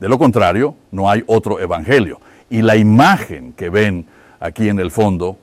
De 0.00 0.08
lo 0.08 0.18
contrario, 0.18 0.74
no 0.90 1.10
hay 1.10 1.22
otro 1.26 1.60
evangelio. 1.60 2.20
Y 2.48 2.62
la 2.62 2.76
imagen 2.76 3.52
que 3.52 3.68
ven 3.68 4.06
aquí 4.40 4.68
en 4.68 4.80
el 4.80 4.90
fondo 4.90 5.36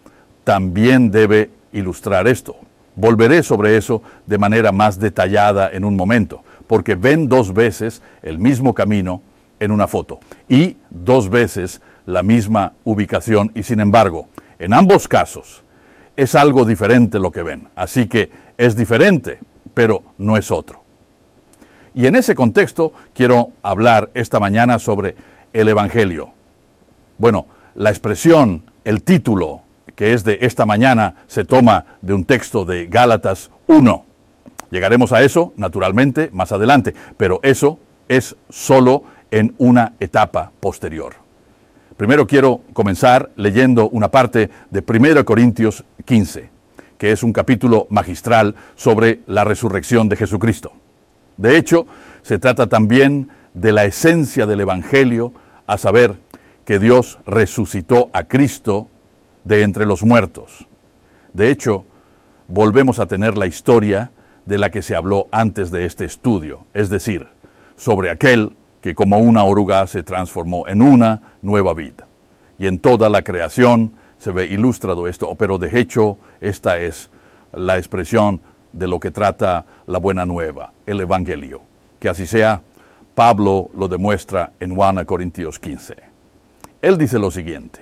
también 0.44 1.12
debe 1.12 1.52
ilustrar 1.72 2.28
esto. 2.28 2.56
Volveré 2.96 3.44
sobre 3.44 3.78
eso 3.78 4.02
de 4.26 4.40
manera 4.40 4.72
más 4.72 5.00
detallada 5.00 5.70
en 5.72 5.86
un 5.86 5.96
momento, 5.96 6.44
porque 6.66 6.96
ven 6.96 7.30
dos 7.30 7.54
veces 7.54 8.02
el 8.24 8.40
mismo 8.40 8.74
camino 8.74 9.22
en 9.60 9.72
una 9.72 9.88
foto 9.88 10.20
y 10.50 10.78
dos 10.90 11.30
veces 11.30 11.82
la 12.06 12.24
misma 12.24 12.74
ubicación 12.84 13.52
y 13.54 13.64
sin 13.64 13.80
embargo, 13.80 14.28
en 14.60 14.74
ambos 14.74 15.08
casos 15.08 15.64
es 16.16 16.34
algo 16.34 16.66
diferente 16.66 17.20
lo 17.20 17.32
que 17.32 17.44
ven. 17.44 17.68
Así 17.76 18.08
que 18.08 18.32
es 18.58 18.76
diferente, 18.76 19.40
pero 19.74 20.02
no 20.18 20.36
es 20.38 20.50
otro. 20.50 20.87
Y 21.98 22.06
en 22.06 22.16
ese 22.16 22.36
contexto 22.36 22.94
quiero 23.16 23.54
hablar 23.64 24.12
esta 24.14 24.40
mañana 24.40 24.78
sobre 24.78 25.16
el 25.52 25.68
Evangelio. 25.68 26.30
Bueno, 27.18 27.48
la 27.74 27.90
expresión, 27.90 28.66
el 28.84 29.02
título 29.02 29.62
que 29.96 30.14
es 30.14 30.24
de 30.24 30.38
esta 30.42 30.68
mañana 30.68 31.16
se 31.26 31.44
toma 31.44 31.86
de 32.04 32.14
un 32.14 32.24
texto 32.24 32.66
de 32.66 32.86
Gálatas 32.86 33.50
1. 33.66 34.06
Llegaremos 34.70 35.12
a 35.12 35.24
eso, 35.24 35.54
naturalmente, 35.58 36.30
más 36.34 36.52
adelante, 36.52 36.94
pero 37.18 37.40
eso 37.42 37.80
es 38.08 38.36
solo 38.48 39.02
en 39.32 39.56
una 39.58 39.94
etapa 40.00 40.52
posterior. 40.60 41.16
Primero 41.98 42.28
quiero 42.28 42.62
comenzar 42.74 43.32
leyendo 43.38 43.90
una 43.90 44.12
parte 44.12 44.52
de 44.70 44.84
1 44.88 45.26
Corintios 45.26 45.84
15, 46.06 46.52
que 47.00 47.12
es 47.12 47.24
un 47.24 47.34
capítulo 47.34 47.88
magistral 47.90 48.54
sobre 48.76 49.22
la 49.26 49.44
resurrección 49.44 50.10
de 50.10 50.16
Jesucristo. 50.16 50.74
De 51.38 51.58
hecho, 51.58 51.86
se 52.22 52.40
trata 52.40 52.68
también 52.68 53.30
de 53.54 53.72
la 53.72 53.86
esencia 53.86 54.46
del 54.46 54.62
Evangelio, 54.62 55.34
a 55.66 55.78
saber, 55.78 56.20
que 56.66 56.80
Dios 56.80 57.20
resucitó 57.26 58.10
a 58.12 58.26
Cristo 58.26 58.90
de 59.46 59.64
entre 59.64 59.86
los 59.86 60.04
muertos. 60.04 60.68
De 61.34 61.50
hecho, 61.50 61.86
volvemos 62.48 63.00
a 63.00 63.06
tener 63.06 63.38
la 63.38 63.48
historia 63.48 64.12
de 64.46 64.58
la 64.58 64.70
que 64.70 64.82
se 64.82 64.96
habló 64.96 65.28
antes 65.32 65.72
de 65.72 65.86
este 65.86 66.06
estudio, 66.06 66.66
es 66.74 66.90
decir, 66.90 67.28
sobre 67.76 68.10
aquel 68.10 68.56
que 68.82 68.96
como 68.96 69.20
una 69.20 69.44
oruga 69.44 69.86
se 69.88 70.04
transformó 70.04 70.68
en 70.68 70.82
una 70.82 71.22
nueva 71.42 71.74
vida. 71.74 72.08
Y 72.58 72.68
en 72.68 72.80
toda 72.80 73.10
la 73.10 73.22
creación 73.22 73.94
se 74.18 74.32
ve 74.32 74.46
ilustrado 74.46 75.08
esto, 75.08 75.34
pero 75.36 75.58
de 75.58 75.80
hecho 75.80 76.18
esta 76.42 76.80
es 76.80 77.10
la 77.54 77.78
expresión 77.78 78.42
de 78.74 78.88
lo 78.88 79.00
que 79.00 79.12
trata 79.12 79.66
la 79.86 80.00
buena 80.00 80.26
nueva, 80.26 80.74
el 80.86 81.02
Evangelio. 81.02 81.62
Que 82.00 82.10
así 82.10 82.26
sea, 82.26 82.62
Pablo 83.16 83.70
lo 83.76 83.88
demuestra 83.88 84.52
en 84.60 84.72
1 84.72 85.06
Corintios 85.06 85.60
15. 85.60 85.96
Él 86.82 86.98
dice 86.98 87.18
lo 87.18 87.32
siguiente, 87.32 87.82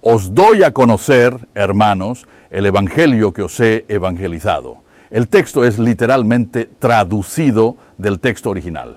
os 0.00 0.34
doy 0.34 0.62
a 0.62 0.72
conocer, 0.72 1.36
hermanos, 1.54 2.26
el 2.50 2.66
Evangelio 2.66 3.32
que 3.32 3.42
os 3.42 3.60
he 3.60 3.84
evangelizado. 3.88 4.78
El 5.10 5.28
texto 5.28 5.64
es 5.64 5.78
literalmente 5.78 6.68
traducido 6.78 7.76
del 7.98 8.18
texto 8.18 8.50
original 8.50 8.96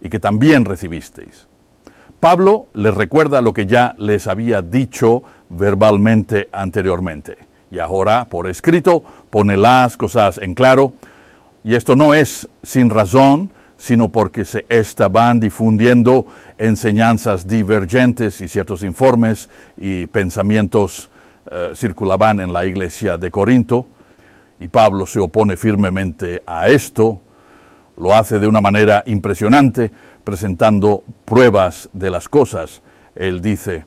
y 0.00 0.08
que 0.08 0.18
también 0.18 0.64
recibisteis. 0.64 1.46
Pablo 2.18 2.66
les 2.74 2.94
recuerda 2.94 3.40
lo 3.40 3.52
que 3.52 3.66
ya 3.66 3.94
les 3.98 4.26
había 4.26 4.62
dicho 4.62 5.22
verbalmente 5.48 6.48
anteriormente. 6.52 7.38
Y 7.70 7.78
ahora, 7.78 8.24
por 8.24 8.48
escrito, 8.48 9.02
pone 9.30 9.56
las 9.56 9.96
cosas 9.96 10.38
en 10.38 10.54
claro. 10.54 10.92
Y 11.62 11.74
esto 11.74 11.96
no 11.96 12.14
es 12.14 12.48
sin 12.62 12.90
razón, 12.90 13.50
sino 13.76 14.10
porque 14.10 14.44
se 14.44 14.66
estaban 14.68 15.40
difundiendo 15.40 16.26
enseñanzas 16.58 17.46
divergentes 17.46 18.40
y 18.40 18.48
ciertos 18.48 18.82
informes 18.82 19.48
y 19.76 20.06
pensamientos 20.06 21.10
eh, 21.50 21.72
circulaban 21.74 22.40
en 22.40 22.52
la 22.52 22.66
iglesia 22.66 23.16
de 23.16 23.30
Corinto. 23.30 23.86
Y 24.58 24.68
Pablo 24.68 25.06
se 25.06 25.20
opone 25.20 25.56
firmemente 25.56 26.42
a 26.46 26.68
esto 26.68 27.20
lo 28.00 28.14
hace 28.14 28.38
de 28.38 28.48
una 28.48 28.60
manera 28.60 29.04
impresionante, 29.06 29.90
presentando 30.24 31.04
pruebas 31.26 31.90
de 31.92 32.10
las 32.10 32.28
cosas. 32.28 32.82
Él 33.14 33.42
dice, 33.42 33.84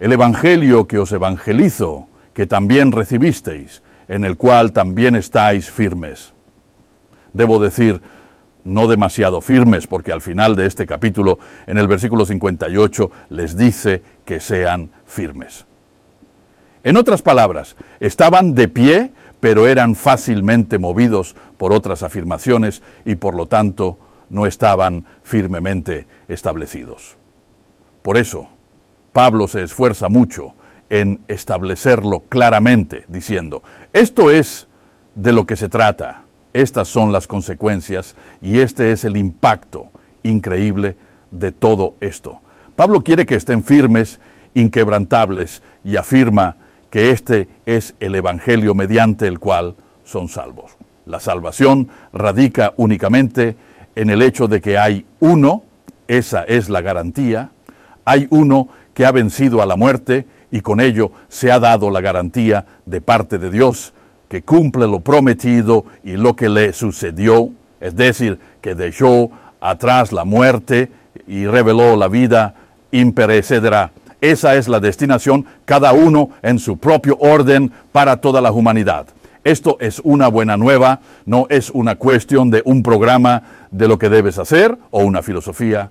el 0.00 0.12
Evangelio 0.12 0.86
que 0.88 0.98
os 0.98 1.12
evangelizo, 1.12 2.08
que 2.34 2.46
también 2.46 2.92
recibisteis, 2.92 3.82
en 4.08 4.24
el 4.24 4.36
cual 4.36 4.72
también 4.72 5.16
estáis 5.16 5.70
firmes. 5.70 6.32
Debo 7.32 7.58
decir, 7.58 8.00
no 8.64 8.86
demasiado 8.88 9.40
firmes, 9.40 9.86
porque 9.86 10.12
al 10.12 10.20
final 10.20 10.54
de 10.56 10.66
este 10.66 10.86
capítulo, 10.86 11.38
en 11.66 11.78
el 11.78 11.88
versículo 11.88 12.24
58, 12.26 13.10
les 13.30 13.56
dice 13.56 14.02
que 14.24 14.40
sean 14.40 14.90
firmes. 15.04 15.66
En 16.84 16.96
otras 16.96 17.22
palabras, 17.22 17.76
estaban 18.00 18.54
de 18.54 18.68
pie 18.68 19.12
pero 19.42 19.66
eran 19.66 19.96
fácilmente 19.96 20.78
movidos 20.78 21.34
por 21.58 21.72
otras 21.72 22.04
afirmaciones 22.04 22.80
y 23.04 23.16
por 23.16 23.34
lo 23.34 23.46
tanto 23.48 23.98
no 24.30 24.46
estaban 24.46 25.04
firmemente 25.24 26.06
establecidos. 26.28 27.16
Por 28.02 28.18
eso, 28.18 28.46
Pablo 29.12 29.48
se 29.48 29.64
esfuerza 29.64 30.08
mucho 30.08 30.54
en 30.92 31.20
establecerlo 31.26 32.20
claramente, 32.28 33.06
diciendo, 33.08 33.62
esto 33.94 34.30
es 34.30 34.68
de 35.14 35.32
lo 35.32 35.46
que 35.46 35.56
se 35.56 35.70
trata, 35.70 36.24
estas 36.52 36.86
son 36.86 37.12
las 37.12 37.26
consecuencias 37.26 38.14
y 38.42 38.58
este 38.58 38.92
es 38.92 39.04
el 39.04 39.16
impacto 39.16 39.86
increíble 40.22 40.96
de 41.30 41.50
todo 41.50 41.94
esto. 42.00 42.40
Pablo 42.76 43.02
quiere 43.02 43.24
que 43.24 43.36
estén 43.36 43.64
firmes, 43.64 44.20
inquebrantables 44.52 45.62
y 45.82 45.96
afirma 45.96 46.56
que 46.90 47.10
este 47.10 47.48
es 47.64 47.94
el 47.98 48.14
Evangelio 48.14 48.74
mediante 48.74 49.26
el 49.26 49.38
cual 49.38 49.76
son 50.04 50.28
salvos. 50.28 50.76
La 51.06 51.20
salvación 51.20 51.88
radica 52.12 52.74
únicamente 52.76 53.56
en 53.96 54.10
el 54.10 54.20
hecho 54.20 54.46
de 54.46 54.60
que 54.60 54.76
hay 54.76 55.06
uno, 55.20 55.62
esa 56.06 56.44
es 56.44 56.68
la 56.68 56.82
garantía, 56.82 57.50
hay 58.04 58.26
uno 58.28 58.68
que 58.92 59.06
ha 59.06 59.10
vencido 59.10 59.62
a 59.62 59.66
la 59.66 59.76
muerte 59.76 60.26
y 60.52 60.60
con 60.60 60.80
ello 60.80 61.10
se 61.28 61.50
ha 61.50 61.58
dado 61.58 61.90
la 61.90 62.00
garantía 62.00 62.64
de 62.86 63.00
parte 63.00 63.38
de 63.38 63.50
Dios 63.50 63.92
que 64.28 64.42
cumple 64.42 64.86
lo 64.86 65.00
prometido 65.00 65.84
y 66.04 66.12
lo 66.12 66.36
que 66.36 66.48
le 66.48 66.72
sucedió, 66.72 67.50
es 67.80 67.96
decir, 67.96 68.38
que 68.60 68.76
dejó 68.76 69.32
atrás 69.60 70.12
la 70.12 70.24
muerte 70.24 70.92
y 71.26 71.46
reveló 71.46 71.96
la 71.96 72.06
vida 72.06 72.54
imperecedera 72.92 73.90
esa 74.22 74.54
es 74.54 74.68
la 74.68 74.78
destinación, 74.78 75.46
cada 75.64 75.92
uno 75.92 76.30
en 76.42 76.60
su 76.60 76.76
propio 76.76 77.16
orden 77.18 77.72
para 77.90 78.18
toda 78.18 78.40
la 78.40 78.52
humanidad. 78.52 79.08
Esto 79.42 79.78
es 79.80 80.00
una 80.04 80.28
buena 80.28 80.56
nueva, 80.56 81.00
no 81.26 81.48
es 81.50 81.70
una 81.70 81.96
cuestión 81.96 82.48
de 82.48 82.62
un 82.64 82.84
programa 82.84 83.42
de 83.72 83.88
lo 83.88 83.98
que 83.98 84.08
debes 84.08 84.38
hacer 84.38 84.78
o 84.92 85.02
una 85.02 85.22
filosofía. 85.22 85.90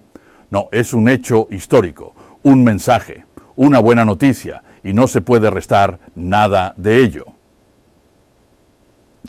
No, 0.50 0.70
es 0.72 0.94
un 0.94 1.10
hecho 1.10 1.50
histórico, 1.52 2.16
un 2.42 2.64
mensaje, 2.64 3.26
una 3.56 3.80
buena 3.80 4.06
noticia 4.06 4.64
y 4.84 4.94
no 4.94 5.08
se 5.08 5.22
puede 5.22 5.50
restar 5.50 6.00
nada 6.16 6.74
de 6.78 7.04
ello. 7.04 7.26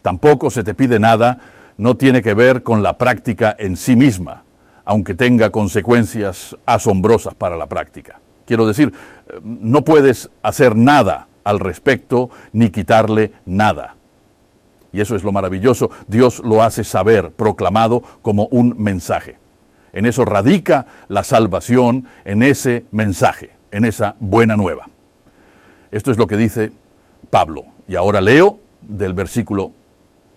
Tampoco 0.01 0.51
se 0.51 0.65
te 0.65 0.75
pide 0.75 0.99
nada, 0.99 1.39
no 1.77 1.97
tiene 1.97 2.23
que 2.23 2.35
ver 2.35 2.63
con 2.63 2.83
la 2.83 2.99
práctica 2.99 3.55
en 3.59 3.77
sí 3.77 3.97
misma, 3.97 4.45
aunque 4.85 5.15
tenga 5.15 5.51
consecuencias 5.51 6.57
asombrosas 6.67 7.35
para 7.35 7.57
la 7.57 7.67
práctica. 7.67 8.21
Quiero 8.47 8.67
decir, 8.67 8.93
no 9.43 9.83
puedes 9.83 10.31
hacer 10.43 10.77
nada 10.77 11.29
al 11.45 11.61
respecto 11.61 12.31
ni 12.53 12.71
quitarle 12.71 13.33
nada. 13.47 13.97
Y 14.93 15.01
eso 15.01 15.17
es 15.17 15.25
lo 15.25 15.33
maravilloso. 15.33 15.91
Dios 16.07 16.41
lo 16.41 16.63
hace 16.63 16.85
saber, 16.85 17.31
proclamado 17.31 18.03
como 18.21 18.47
un 18.47 18.75
mensaje. 18.79 19.39
En 19.93 20.07
eso 20.07 20.25
radica 20.25 20.87
la 21.09 21.23
salvación, 21.23 22.07
en 22.25 22.43
ese 22.43 22.85
mensaje, 22.91 23.51
en 23.73 23.85
esa 23.85 24.15
buena 24.21 24.57
nueva. 24.57 24.89
Esto 25.91 26.11
es 26.11 26.19
lo 26.19 26.27
que 26.27 26.37
dice 26.37 26.71
Pablo. 27.31 27.65
Y 27.89 27.97
ahora 27.97 28.21
leo 28.21 28.61
del 28.81 29.15
versículo 29.15 29.73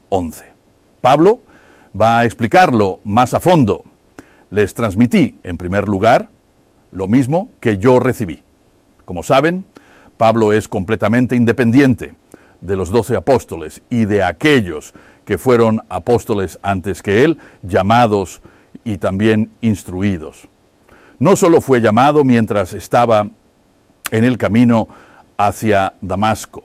11. 0.10 0.46
Pablo 1.02 1.42
va 2.00 2.20
a 2.20 2.26
explicarlo 2.26 3.00
más 3.04 3.34
a 3.34 3.40
fondo. 3.40 3.84
Les 4.50 4.74
transmití, 4.74 5.38
en 5.44 5.58
primer 5.58 5.88
lugar, 5.88 6.30
lo 6.92 7.08
mismo 7.08 7.50
que 7.60 7.78
yo 7.78 8.00
recibí. 8.00 8.42
Como 9.06 9.22
saben, 9.22 9.66
Pablo 10.18 10.54
es 10.54 10.68
completamente 10.68 11.36
independiente 11.36 12.16
de 12.62 12.76
los 12.76 12.90
doce 12.90 13.16
apóstoles 13.16 13.82
y 13.90 14.06
de 14.06 14.24
aquellos 14.24 14.94
que 15.26 15.38
fueron 15.38 15.82
apóstoles 15.90 16.60
antes 16.62 17.02
que 17.02 17.24
él, 17.24 17.38
llamados 17.64 18.42
y 18.84 18.98
también 18.98 19.52
instruidos. 19.62 20.48
No 21.20 21.36
solo 21.36 21.62
fue 21.62 21.82
llamado 21.82 22.24
mientras 22.24 22.74
estaba 22.74 23.28
en 24.12 24.24
el 24.24 24.38
camino 24.38 24.88
hacia 25.38 25.94
Damasco, 26.02 26.64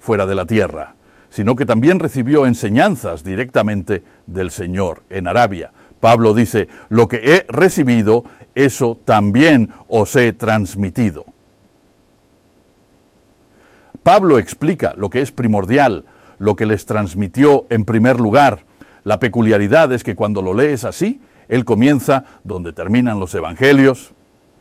fuera 0.00 0.26
de 0.26 0.34
la 0.34 0.46
tierra, 0.46 0.94
sino 1.30 1.56
que 1.56 1.66
también 1.66 1.98
recibió 1.98 2.46
enseñanzas 2.46 3.24
directamente 3.24 4.02
del 4.26 4.50
Señor 4.50 5.02
en 5.10 5.28
Arabia, 5.28 5.70
Pablo 6.02 6.34
dice, 6.34 6.66
lo 6.88 7.06
que 7.06 7.20
he 7.22 7.46
recibido, 7.48 8.24
eso 8.56 8.98
también 9.04 9.70
os 9.86 10.16
he 10.16 10.32
transmitido. 10.32 11.24
Pablo 14.02 14.40
explica 14.40 14.94
lo 14.96 15.10
que 15.10 15.20
es 15.20 15.30
primordial, 15.30 16.04
lo 16.40 16.56
que 16.56 16.66
les 16.66 16.86
transmitió 16.86 17.66
en 17.70 17.84
primer 17.84 18.18
lugar. 18.18 18.64
La 19.04 19.20
peculiaridad 19.20 19.92
es 19.92 20.02
que 20.02 20.16
cuando 20.16 20.42
lo 20.42 20.54
lees 20.54 20.84
así, 20.84 21.20
él 21.52 21.66
comienza 21.66 22.24
donde 22.44 22.72
terminan 22.72 23.20
los 23.20 23.34
evangelios, 23.34 24.14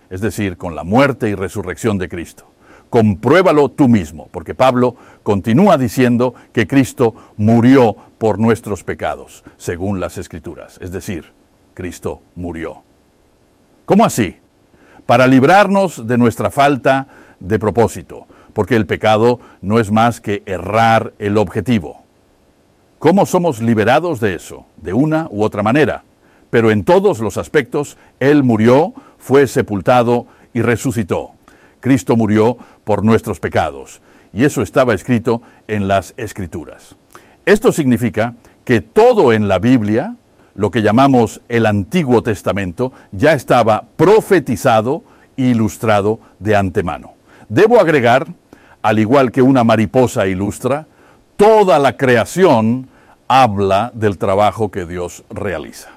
es 0.10 0.20
decir, 0.20 0.58
con 0.58 0.76
la 0.76 0.84
muerte 0.84 1.30
y 1.30 1.36
resurrección 1.36 1.98
de 1.98 2.10
Cristo. 2.10 2.52
Compruébalo 2.90 3.70
tú 3.70 3.88
mismo, 3.88 4.28
porque 4.34 4.56
Pablo 4.56 4.98
continúa 5.24 5.78
diciendo 5.78 6.36
que 6.52 6.68
Cristo 6.68 7.16
murió 7.38 7.96
por 8.18 8.40
nuestros 8.40 8.84
pecados, 8.84 9.46
según 9.56 10.02
las 10.02 10.18
Escrituras. 10.18 10.80
Es 10.82 10.92
decir, 10.92 11.32
Cristo 11.76 12.22
murió. 12.36 12.84
¿Cómo 13.86 14.04
así? 14.04 14.36
Para 15.06 15.28
librarnos 15.28 16.06
de 16.06 16.18
nuestra 16.18 16.52
falta 16.52 17.08
de 17.40 17.58
propósito, 17.58 18.28
porque 18.52 18.76
el 18.76 18.86
pecado 18.86 19.40
no 19.62 19.80
es 19.80 19.94
más 19.94 20.20
que 20.20 20.44
errar 20.46 21.14
el 21.20 21.38
objetivo. 21.38 22.04
¿Cómo 23.00 23.26
somos 23.26 23.62
liberados 23.62 24.20
de 24.20 24.36
eso? 24.36 24.66
De 24.76 24.92
una 24.92 25.30
u 25.32 25.42
otra 25.42 25.64
manera. 25.64 26.04
Pero 26.52 26.70
en 26.70 26.84
todos 26.84 27.20
los 27.20 27.38
aspectos, 27.38 27.98
Él 28.20 28.44
murió, 28.44 28.94
fue 29.18 29.48
sepultado 29.48 30.28
y 30.54 30.62
resucitó. 30.62 31.32
Cristo 31.80 32.16
murió 32.16 32.58
por 32.84 33.04
nuestros 33.04 33.40
pecados. 33.40 34.02
Y 34.34 34.44
eso 34.46 34.62
estaba 34.62 34.94
escrito 34.94 35.42
en 35.68 35.88
las 35.88 36.14
Escrituras. 36.18 36.96
Esto 37.46 37.72
significa 37.72 38.36
que 38.64 38.82
todo 38.82 39.34
en 39.34 39.48
la 39.48 39.58
Biblia, 39.58 40.16
lo 40.54 40.70
que 40.70 40.84
llamamos 40.84 41.42
el 41.50 41.66
Antiguo 41.66 42.22
Testamento, 42.22 42.94
ya 43.12 43.34
estaba 43.34 43.86
profetizado 43.98 45.04
e 45.36 45.48
ilustrado 45.48 46.20
de 46.38 46.56
antemano. 46.56 47.14
Debo 47.50 47.80
agregar 47.80 48.28
al 48.82 49.00
igual 49.00 49.32
que 49.32 49.42
una 49.42 49.64
mariposa 49.64 50.28
ilustra, 50.28 50.88
toda 51.38 51.80
la 51.80 51.98
creación 51.98 52.88
habla 53.28 53.92
del 53.94 54.18
trabajo 54.18 54.72
que 54.72 54.86
Dios 54.86 55.24
realiza. 55.30 55.90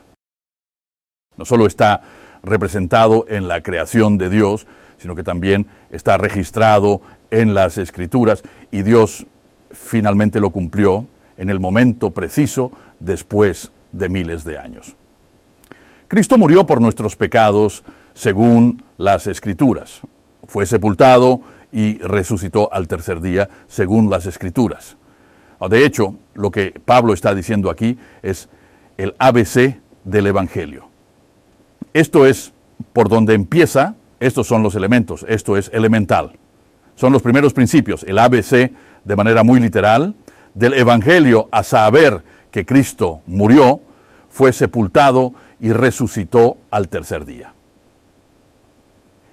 No 1.36 1.44
solo 1.44 1.66
está 1.66 2.02
representado 2.42 3.26
en 3.28 3.48
la 3.48 3.62
creación 3.62 4.18
de 4.18 4.30
Dios, 4.30 4.66
sino 4.98 5.14
que 5.14 5.22
también 5.22 5.66
está 5.90 6.16
registrado 6.16 7.00
en 7.30 7.54
las 7.54 7.78
escrituras 7.78 8.42
y 8.70 8.82
Dios 8.82 9.26
finalmente 9.70 10.40
lo 10.40 10.50
cumplió 10.50 11.06
en 11.36 11.50
el 11.50 11.60
momento 11.60 12.10
preciso 12.10 12.70
después 13.00 13.72
de 13.92 14.08
miles 14.08 14.44
de 14.44 14.58
años. 14.58 14.94
Cristo 16.08 16.38
murió 16.38 16.66
por 16.66 16.80
nuestros 16.80 17.16
pecados 17.16 17.82
según 18.12 18.82
las 18.98 19.26
escrituras. 19.26 20.00
Fue 20.46 20.66
sepultado 20.66 21.40
y 21.72 21.98
resucitó 21.98 22.72
al 22.72 22.86
tercer 22.86 23.20
día, 23.20 23.48
según 23.66 24.08
las 24.08 24.26
escrituras. 24.26 24.96
Ah, 25.58 25.68
de 25.68 25.84
hecho, 25.84 26.14
lo 26.34 26.50
que 26.50 26.72
Pablo 26.84 27.12
está 27.12 27.34
diciendo 27.34 27.68
aquí 27.68 27.98
es 28.22 28.48
el 28.96 29.14
ABC 29.18 29.80
del 30.04 30.26
Evangelio. 30.28 30.93
Esto 31.94 32.26
es 32.26 32.52
por 32.92 33.08
donde 33.08 33.34
empieza, 33.34 33.94
estos 34.18 34.48
son 34.48 34.64
los 34.64 34.74
elementos, 34.74 35.24
esto 35.28 35.56
es 35.56 35.70
elemental. 35.72 36.32
Son 36.96 37.12
los 37.12 37.22
primeros 37.22 37.52
principios, 37.52 38.02
el 38.02 38.18
ABC 38.18 38.72
de 39.04 39.16
manera 39.16 39.44
muy 39.44 39.60
literal, 39.60 40.14
del 40.54 40.74
Evangelio 40.74 41.48
a 41.52 41.62
saber 41.62 42.22
que 42.50 42.66
Cristo 42.66 43.20
murió, 43.26 43.80
fue 44.28 44.52
sepultado 44.52 45.34
y 45.60 45.72
resucitó 45.72 46.56
al 46.72 46.88
tercer 46.88 47.24
día. 47.24 47.54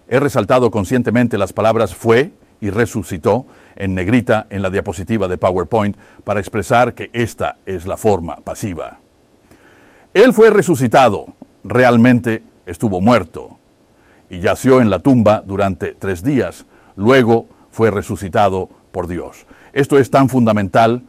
He 0.07 0.19
resaltado 0.19 0.69
conscientemente 0.69 1.39
las 1.39 1.53
palabras 1.53 1.95
fue 1.95 2.31
y 2.59 2.69
resucitó 2.69 3.47
en 3.75 3.95
negrita 3.95 4.45
en 4.51 4.61
la 4.61 4.69
diapositiva 4.69 5.27
de 5.27 5.39
PowerPoint 5.39 5.97
para 6.23 6.39
expresar 6.39 6.93
que 6.93 7.09
esta 7.13 7.57
es 7.65 7.87
la 7.87 7.97
forma 7.97 8.35
pasiva. 8.37 8.99
Él 10.13 10.33
fue 10.33 10.51
resucitado, 10.51 11.27
realmente 11.63 12.43
estuvo 12.71 13.01
muerto 13.01 13.59
y 14.29 14.39
yació 14.39 14.81
en 14.81 14.89
la 14.89 15.00
tumba 15.00 15.44
durante 15.45 15.94
tres 15.94 16.23
días, 16.23 16.65
luego 16.95 17.47
fue 17.69 17.91
resucitado 17.91 18.69
por 18.91 19.07
Dios. 19.07 19.45
Esto 19.73 19.97
es 19.97 20.09
tan 20.09 20.29
fundamental, 20.29 21.03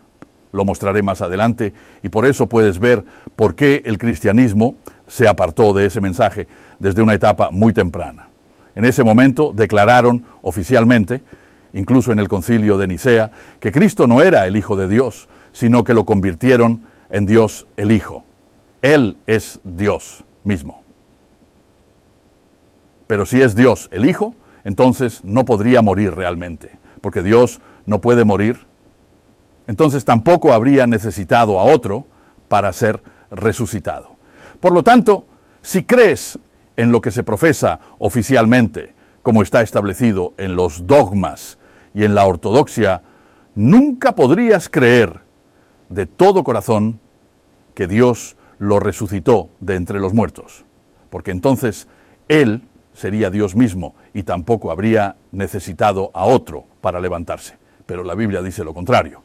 lo 0.53 0.64
mostraré 0.64 1.03
más 1.03 1.23
adelante, 1.23 1.73
y 2.03 2.09
por 2.09 2.26
eso 2.26 2.49
puedes 2.49 2.79
ver 2.79 3.05
por 3.37 3.55
qué 3.55 3.82
el 3.87 3.99
cristianismo 3.99 4.75
se 5.06 5.29
apartó 5.29 5.73
de 5.73 5.87
ese 5.87 6.00
mensaje 6.00 6.49
desde 6.79 7.03
una 7.03 7.14
etapa 7.14 7.50
muy 7.50 7.73
temprana. 7.73 8.29
En 8.75 8.85
ese 8.85 9.05
momento 9.05 9.53
declararon 9.55 10.25
oficialmente, 10.43 11.23
incluso 11.73 12.11
en 12.12 12.19
el 12.19 12.29
concilio 12.29 12.76
de 12.76 12.88
Nicea, 12.88 13.31
que 13.61 13.73
Cristo 13.73 14.06
no 14.06 14.20
era 14.20 14.47
el 14.47 14.56
Hijo 14.56 14.76
de 14.76 14.88
Dios, 14.88 15.29
sino 15.53 15.85
que 15.85 15.94
lo 15.94 16.05
convirtieron 16.05 16.82
en 17.11 17.26
Dios 17.26 17.67
el 17.76 17.93
Hijo. 17.93 18.25
Él 18.81 19.17
es 19.26 19.61
Dios 19.62 20.25
mismo. 20.44 20.81
Pero 23.06 23.26
si 23.26 23.40
es 23.43 23.54
Dios 23.54 23.88
el 23.93 24.06
Hijo, 24.06 24.34
entonces 24.64 25.25
no 25.25 25.44
podría 25.44 25.82
morir 25.82 26.14
realmente, 26.14 26.78
porque 27.00 27.22
Dios 27.22 27.60
no 27.87 28.00
puede 28.00 28.25
morir. 28.25 28.66
Entonces 29.66 30.04
tampoco 30.04 30.52
habría 30.52 30.87
necesitado 30.87 31.58
a 31.58 31.64
otro 31.64 32.06
para 32.49 32.72
ser 32.72 33.02
resucitado. 33.31 34.16
Por 34.60 34.72
lo 34.72 34.82
tanto, 34.82 35.26
si 35.62 35.84
crees 35.84 36.38
en 36.76 36.93
lo 36.93 37.00
que 37.00 37.10
se 37.10 37.22
profesa 37.22 37.81
oficialmente, 37.99 38.94
como 39.22 39.43
está 39.43 39.62
establecido 39.62 40.34
en 40.37 40.56
los 40.56 40.87
dogmas 40.87 41.58
y 41.94 42.04
en 42.04 42.14
la 42.14 42.26
ortodoxia, 42.26 43.02
nunca 43.54 44.14
podrías 44.14 44.69
creer 44.69 45.20
de 45.88 46.06
todo 46.06 46.44
corazón 46.44 47.00
que 47.75 47.87
Dios 47.87 48.37
lo 48.58 48.81
resucitó 48.81 49.50
de 49.60 49.76
entre 49.76 50.00
los 50.00 50.14
muertos, 50.14 50.64
porque 51.10 51.31
entonces 51.31 51.88
Él 52.28 52.62
sería 52.94 53.31
Dios 53.31 53.56
mismo 53.56 53.94
y 54.15 54.23
tampoco 54.23 54.71
habría 54.71 55.17
necesitado 55.31 56.11
a 56.15 56.25
otro 56.25 56.65
para 56.81 57.00
levantarse. 57.00 57.56
Pero 57.87 58.05
la 58.05 58.15
Biblia 58.15 58.43
dice 58.43 58.65
lo 58.65 58.75
contrario. 58.75 59.23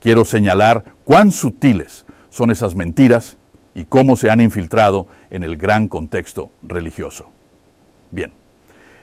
Quiero 0.00 0.24
señalar 0.24 0.84
cuán 1.04 1.32
sutiles 1.32 2.04
son 2.30 2.50
esas 2.50 2.74
mentiras 2.74 3.36
y 3.74 3.84
cómo 3.84 4.16
se 4.16 4.30
han 4.30 4.40
infiltrado 4.40 5.06
en 5.30 5.42
el 5.42 5.56
gran 5.56 5.88
contexto 5.88 6.50
religioso. 6.62 7.30
Bien, 8.10 8.32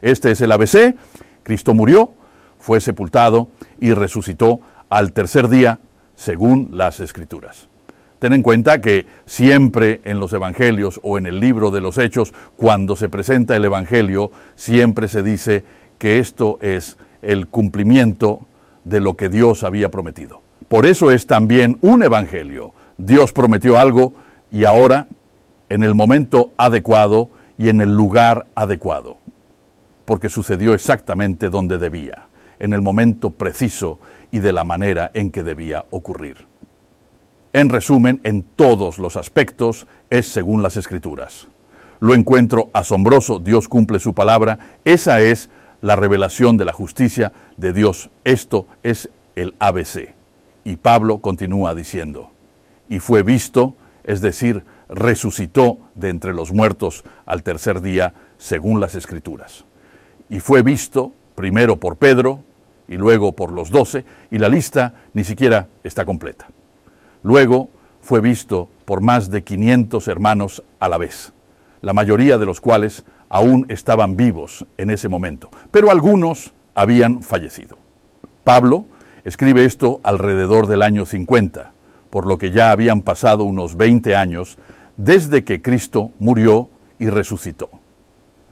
este 0.01 0.31
es 0.31 0.41
el 0.41 0.51
ABC. 0.51 0.95
Cristo 1.43 1.73
murió, 1.73 2.13
fue 2.59 2.79
sepultado 2.79 3.49
y 3.79 3.93
resucitó 3.93 4.61
al 4.89 5.13
tercer 5.13 5.49
día, 5.49 5.79
según 6.15 6.69
las 6.71 6.99
Escrituras. 6.99 7.67
Ten 8.23 8.31
en 8.31 8.41
cuenta 8.41 8.79
que 8.79 9.05
siempre 9.25 9.99
en 10.05 10.21
los 10.21 10.31
Evangelios 10.31 11.01
o 11.03 11.17
en 11.17 11.25
el 11.25 11.41
libro 11.41 11.71
de 11.71 11.81
los 11.81 11.97
Hechos, 11.97 12.33
cuando 12.55 12.95
se 12.95 13.09
presenta 13.09 13.53
el 13.53 13.65
Evangelio, 13.65 14.31
siempre 14.55 15.09
se 15.09 15.23
dice 15.23 15.65
que 15.97 16.19
esto 16.19 16.57
es 16.61 16.95
el 17.21 17.47
cumplimiento 17.47 18.45
de 18.85 19.01
lo 19.01 19.17
que 19.17 19.27
Dios 19.27 19.65
había 19.65 19.91
prometido. 19.91 20.41
Por 20.69 20.85
eso 20.85 21.11
es 21.11 21.27
también 21.27 21.77
un 21.81 22.01
Evangelio. 22.01 22.71
Dios 22.97 23.33
prometió 23.33 23.77
algo 23.77 24.13
y 24.53 24.63
ahora 24.63 25.07
en 25.67 25.83
el 25.83 25.93
momento 25.93 26.53
adecuado 26.55 27.29
y 27.57 27.67
en 27.67 27.81
el 27.81 27.93
lugar 27.93 28.45
adecuado, 28.55 29.17
porque 30.05 30.29
sucedió 30.29 30.73
exactamente 30.73 31.49
donde 31.49 31.77
debía, 31.77 32.27
en 32.59 32.71
el 32.71 32.81
momento 32.81 33.31
preciso 33.31 33.99
y 34.31 34.39
de 34.39 34.53
la 34.53 34.63
manera 34.63 35.11
en 35.13 35.29
que 35.29 35.43
debía 35.43 35.83
ocurrir. 35.89 36.52
En 37.53 37.69
resumen, 37.69 38.19
en 38.23 38.43
todos 38.43 38.97
los 38.97 39.15
aspectos 39.15 39.87
es 40.09 40.27
según 40.27 40.63
las 40.63 40.75
escrituras. 40.75 41.47
Lo 41.99 42.15
encuentro 42.15 42.69
asombroso, 42.73 43.39
Dios 43.39 43.67
cumple 43.67 43.99
su 43.99 44.13
palabra, 44.13 44.59
esa 44.83 45.21
es 45.21 45.49
la 45.81 45.95
revelación 45.95 46.57
de 46.57 46.65
la 46.65 46.73
justicia 46.73 47.31
de 47.57 47.71
Dios. 47.71 48.09
Esto 48.23 48.67
es 48.81 49.09
el 49.35 49.55
ABC. 49.59 50.13
Y 50.65 50.77
Pablo 50.77 51.19
continúa 51.19 51.75
diciendo, 51.75 52.31
y 52.89 52.99
fue 52.99 53.23
visto 53.23 53.75
es 54.03 54.21
decir, 54.21 54.63
resucitó 54.89 55.77
de 55.95 56.09
entre 56.09 56.33
los 56.33 56.51
muertos 56.51 57.03
al 57.25 57.43
tercer 57.43 57.81
día, 57.81 58.13
según 58.37 58.79
las 58.79 58.95
Escrituras. 58.95 59.65
Y 60.29 60.39
fue 60.39 60.61
visto 60.61 61.13
primero 61.35 61.77
por 61.77 61.97
Pedro 61.97 62.43
y 62.87 62.95
luego 62.95 63.31
por 63.31 63.51
los 63.51 63.69
doce, 63.69 64.05
y 64.29 64.37
la 64.37 64.49
lista 64.49 64.93
ni 65.13 65.23
siquiera 65.23 65.67
está 65.83 66.05
completa. 66.05 66.47
Luego 67.23 67.69
fue 68.01 68.21
visto 68.21 68.69
por 68.85 69.01
más 69.01 69.31
de 69.31 69.43
500 69.43 70.07
hermanos 70.07 70.63
a 70.79 70.89
la 70.89 70.97
vez, 70.97 71.33
la 71.81 71.93
mayoría 71.93 72.37
de 72.37 72.45
los 72.45 72.59
cuales 72.61 73.05
aún 73.29 73.65
estaban 73.69 74.15
vivos 74.15 74.65
en 74.77 74.89
ese 74.89 75.09
momento, 75.09 75.49
pero 75.71 75.89
algunos 75.89 76.53
habían 76.75 77.23
fallecido. 77.23 77.77
Pablo 78.43 78.85
escribe 79.23 79.63
esto 79.65 80.01
alrededor 80.03 80.67
del 80.67 80.81
año 80.81 81.05
50, 81.05 81.71
por 82.09 82.27
lo 82.27 82.37
que 82.37 82.51
ya 82.51 82.71
habían 82.71 83.01
pasado 83.01 83.45
unos 83.45 83.77
20 83.77 84.15
años 84.15 84.57
desde 84.97 85.43
que 85.43 85.61
Cristo 85.61 86.11
murió 86.19 86.69
y 86.99 87.09
resucitó. 87.09 87.69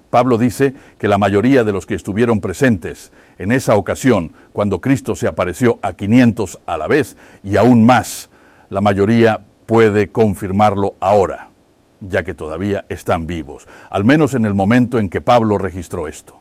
Pablo 0.10 0.38
dice 0.38 0.74
que 0.98 1.08
la 1.08 1.18
mayoría 1.18 1.64
de 1.64 1.72
los 1.72 1.86
que 1.86 1.96
estuvieron 1.96 2.42
presentes 2.42 3.12
en 3.38 3.52
esa 3.52 3.76
ocasión, 3.76 4.34
cuando 4.52 4.82
Cristo 4.82 5.16
se 5.16 5.28
apareció 5.28 5.78
a 5.82 5.94
500 5.94 6.60
a 6.66 6.78
la 6.78 6.88
vez 6.88 7.18
y 7.44 7.58
aún 7.58 7.86
más, 7.86 8.31
la 8.72 8.82
mayoría 8.82 9.42
puede 9.68 10.12
confirmarlo 10.12 10.96
ahora, 11.00 11.50
ya 12.00 12.24
que 12.24 12.34
todavía 12.34 12.86
están 12.90 13.28
vivos, 13.28 13.68
al 13.92 14.04
menos 14.04 14.34
en 14.34 14.46
el 14.46 14.56
momento 14.56 14.98
en 14.98 15.10
que 15.10 15.22
Pablo 15.22 15.60
registró 15.60 16.08
esto. 16.08 16.40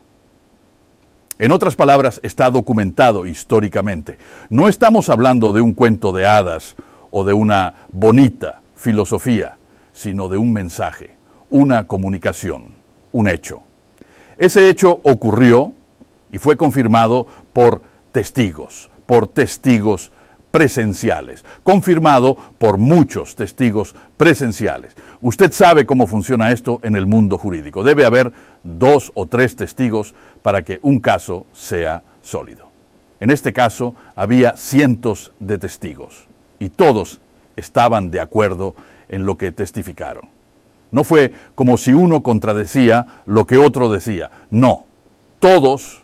En 1.37 1.51
otras 1.51 1.75
palabras, 1.75 2.19
está 2.23 2.49
documentado 2.49 3.25
históricamente. 3.25 4.17
No 4.49 4.67
estamos 4.67 5.09
hablando 5.09 5.53
de 5.53 5.61
un 5.61 5.73
cuento 5.73 6.11
de 6.11 6.25
hadas 6.25 6.75
o 7.09 7.23
de 7.23 7.33
una 7.33 7.75
bonita 7.91 8.61
filosofía, 8.75 9.57
sino 9.91 10.29
de 10.29 10.37
un 10.37 10.53
mensaje, 10.53 11.17
una 11.49 11.85
comunicación 11.85 12.81
un 13.11 13.27
hecho. 13.27 13.63
Ese 14.37 14.69
hecho 14.69 15.01
ocurrió 15.03 15.73
y 16.31 16.37
fue 16.37 16.57
confirmado 16.57 17.27
por 17.53 17.81
testigos, 18.11 18.89
por 19.05 19.27
testigos 19.27 20.11
presenciales, 20.51 21.43
confirmado 21.63 22.37
por 22.57 22.77
muchos 22.77 23.35
testigos 23.35 23.95
presenciales. 24.17 24.95
Usted 25.21 25.51
sabe 25.51 25.85
cómo 25.85 26.07
funciona 26.07 26.51
esto 26.51 26.79
en 26.83 26.95
el 26.95 27.05
mundo 27.05 27.37
jurídico. 27.37 27.83
Debe 27.83 28.05
haber 28.05 28.33
dos 28.63 29.11
o 29.15 29.25
tres 29.25 29.55
testigos 29.55 30.13
para 30.41 30.63
que 30.63 30.79
un 30.83 30.99
caso 30.99 31.45
sea 31.53 32.03
sólido. 32.21 32.69
En 33.19 33.29
este 33.29 33.53
caso 33.53 33.95
había 34.15 34.57
cientos 34.57 35.31
de 35.39 35.57
testigos 35.57 36.27
y 36.59 36.69
todos 36.69 37.21
estaban 37.55 38.11
de 38.11 38.19
acuerdo 38.19 38.75
en 39.09 39.25
lo 39.25 39.37
que 39.37 39.51
testificaron. 39.51 40.29
No 40.91 41.03
fue 41.03 41.31
como 41.55 41.77
si 41.77 41.93
uno 41.93 42.21
contradecía 42.21 43.07
lo 43.25 43.47
que 43.47 43.57
otro 43.57 43.89
decía. 43.89 44.29
No, 44.49 44.85
todos 45.39 46.03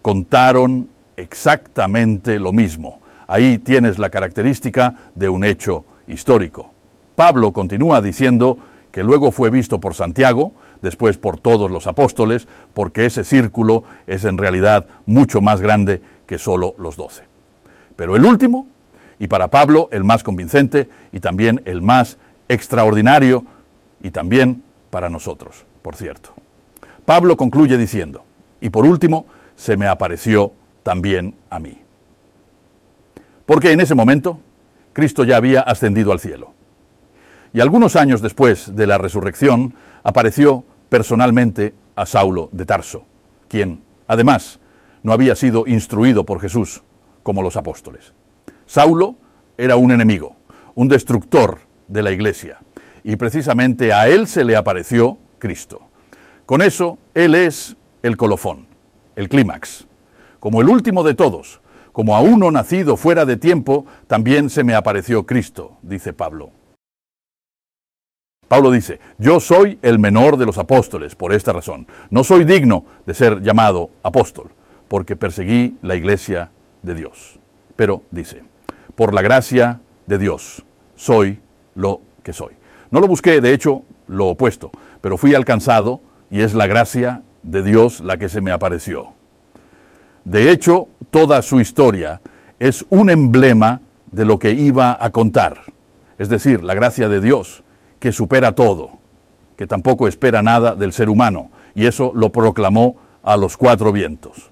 contaron 0.00 0.88
exactamente 1.16 2.38
lo 2.38 2.52
mismo. 2.52 3.01
Ahí 3.32 3.56
tienes 3.56 3.98
la 3.98 4.10
característica 4.10 4.94
de 5.14 5.30
un 5.30 5.42
hecho 5.42 5.86
histórico. 6.06 6.70
Pablo 7.16 7.54
continúa 7.54 8.02
diciendo 8.02 8.58
que 8.90 9.02
luego 9.02 9.32
fue 9.32 9.48
visto 9.48 9.80
por 9.80 9.94
Santiago, 9.94 10.52
después 10.82 11.16
por 11.16 11.40
todos 11.40 11.70
los 11.70 11.86
apóstoles, 11.86 12.46
porque 12.74 13.06
ese 13.06 13.24
círculo 13.24 13.84
es 14.06 14.26
en 14.26 14.36
realidad 14.36 14.84
mucho 15.06 15.40
más 15.40 15.62
grande 15.62 16.02
que 16.26 16.36
solo 16.36 16.74
los 16.76 16.96
doce. 16.96 17.22
Pero 17.96 18.16
el 18.16 18.26
último, 18.26 18.66
y 19.18 19.28
para 19.28 19.48
Pablo 19.48 19.88
el 19.92 20.04
más 20.04 20.22
convincente 20.22 20.90
y 21.10 21.20
también 21.20 21.62
el 21.64 21.80
más 21.80 22.18
extraordinario, 22.50 23.46
y 24.02 24.10
también 24.10 24.62
para 24.90 25.08
nosotros, 25.08 25.64
por 25.80 25.96
cierto. 25.96 26.34
Pablo 27.06 27.38
concluye 27.38 27.78
diciendo, 27.78 28.24
y 28.60 28.68
por 28.68 28.84
último, 28.84 29.24
se 29.56 29.78
me 29.78 29.86
apareció 29.86 30.52
también 30.82 31.34
a 31.48 31.58
mí. 31.58 31.81
Porque 33.46 33.72
en 33.72 33.80
ese 33.80 33.94
momento 33.94 34.40
Cristo 34.92 35.24
ya 35.24 35.36
había 35.36 35.60
ascendido 35.60 36.12
al 36.12 36.20
cielo. 36.20 36.52
Y 37.52 37.60
algunos 37.60 37.96
años 37.96 38.22
después 38.22 38.74
de 38.74 38.86
la 38.86 38.98
resurrección 38.98 39.74
apareció 40.02 40.64
personalmente 40.88 41.74
a 41.96 42.06
Saulo 42.06 42.48
de 42.52 42.66
Tarso, 42.66 43.04
quien, 43.48 43.82
además, 44.06 44.60
no 45.02 45.12
había 45.12 45.34
sido 45.34 45.64
instruido 45.66 46.24
por 46.24 46.40
Jesús 46.40 46.82
como 47.22 47.42
los 47.42 47.56
apóstoles. 47.56 48.12
Saulo 48.66 49.16
era 49.58 49.76
un 49.76 49.90
enemigo, 49.90 50.36
un 50.74 50.88
destructor 50.88 51.58
de 51.88 52.02
la 52.02 52.10
iglesia, 52.10 52.58
y 53.04 53.16
precisamente 53.16 53.92
a 53.92 54.08
él 54.08 54.26
se 54.26 54.44
le 54.44 54.56
apareció 54.56 55.18
Cristo. 55.38 55.80
Con 56.46 56.62
eso, 56.62 56.98
él 57.14 57.34
es 57.34 57.76
el 58.02 58.16
colofón, 58.16 58.66
el 59.16 59.28
clímax. 59.28 59.86
Como 60.40 60.60
el 60.60 60.68
último 60.68 61.02
de 61.02 61.14
todos, 61.14 61.60
como 61.92 62.16
a 62.16 62.20
uno 62.20 62.50
nacido 62.50 62.96
fuera 62.96 63.24
de 63.24 63.36
tiempo, 63.36 63.86
también 64.06 64.50
se 64.50 64.64
me 64.64 64.74
apareció 64.74 65.26
Cristo, 65.26 65.76
dice 65.82 66.12
Pablo. 66.12 66.50
Pablo 68.48 68.70
dice, 68.70 69.00
yo 69.16 69.40
soy 69.40 69.78
el 69.80 69.98
menor 69.98 70.36
de 70.36 70.44
los 70.44 70.58
apóstoles 70.58 71.14
por 71.14 71.32
esta 71.32 71.54
razón. 71.54 71.86
No 72.10 72.22
soy 72.22 72.44
digno 72.44 72.84
de 73.06 73.14
ser 73.14 73.40
llamado 73.40 73.90
apóstol, 74.02 74.50
porque 74.88 75.16
perseguí 75.16 75.78
la 75.80 75.94
iglesia 75.94 76.50
de 76.82 76.94
Dios. 76.94 77.38
Pero 77.76 78.02
dice, 78.10 78.42
por 78.94 79.14
la 79.14 79.22
gracia 79.22 79.80
de 80.06 80.18
Dios, 80.18 80.64
soy 80.96 81.40
lo 81.74 82.02
que 82.22 82.34
soy. 82.34 82.54
No 82.90 83.00
lo 83.00 83.08
busqué, 83.08 83.40
de 83.40 83.54
hecho, 83.54 83.84
lo 84.06 84.26
opuesto, 84.28 84.70
pero 85.00 85.16
fui 85.16 85.34
alcanzado 85.34 86.02
y 86.30 86.42
es 86.42 86.52
la 86.52 86.66
gracia 86.66 87.22
de 87.42 87.62
Dios 87.62 88.00
la 88.00 88.18
que 88.18 88.28
se 88.28 88.42
me 88.42 88.52
apareció. 88.52 89.14
De 90.24 90.50
hecho, 90.50 90.88
toda 91.10 91.42
su 91.42 91.60
historia 91.60 92.20
es 92.58 92.84
un 92.90 93.10
emblema 93.10 93.80
de 94.10 94.24
lo 94.24 94.38
que 94.38 94.52
iba 94.52 94.96
a 95.00 95.10
contar, 95.10 95.62
es 96.18 96.28
decir, 96.28 96.62
la 96.62 96.74
gracia 96.74 97.08
de 97.08 97.20
Dios, 97.20 97.64
que 97.98 98.12
supera 98.12 98.54
todo, 98.54 98.98
que 99.56 99.66
tampoco 99.66 100.06
espera 100.06 100.42
nada 100.42 100.74
del 100.74 100.92
ser 100.92 101.08
humano, 101.08 101.50
y 101.74 101.86
eso 101.86 102.12
lo 102.14 102.30
proclamó 102.30 102.96
a 103.22 103.36
los 103.36 103.56
cuatro 103.56 103.92
vientos. 103.92 104.50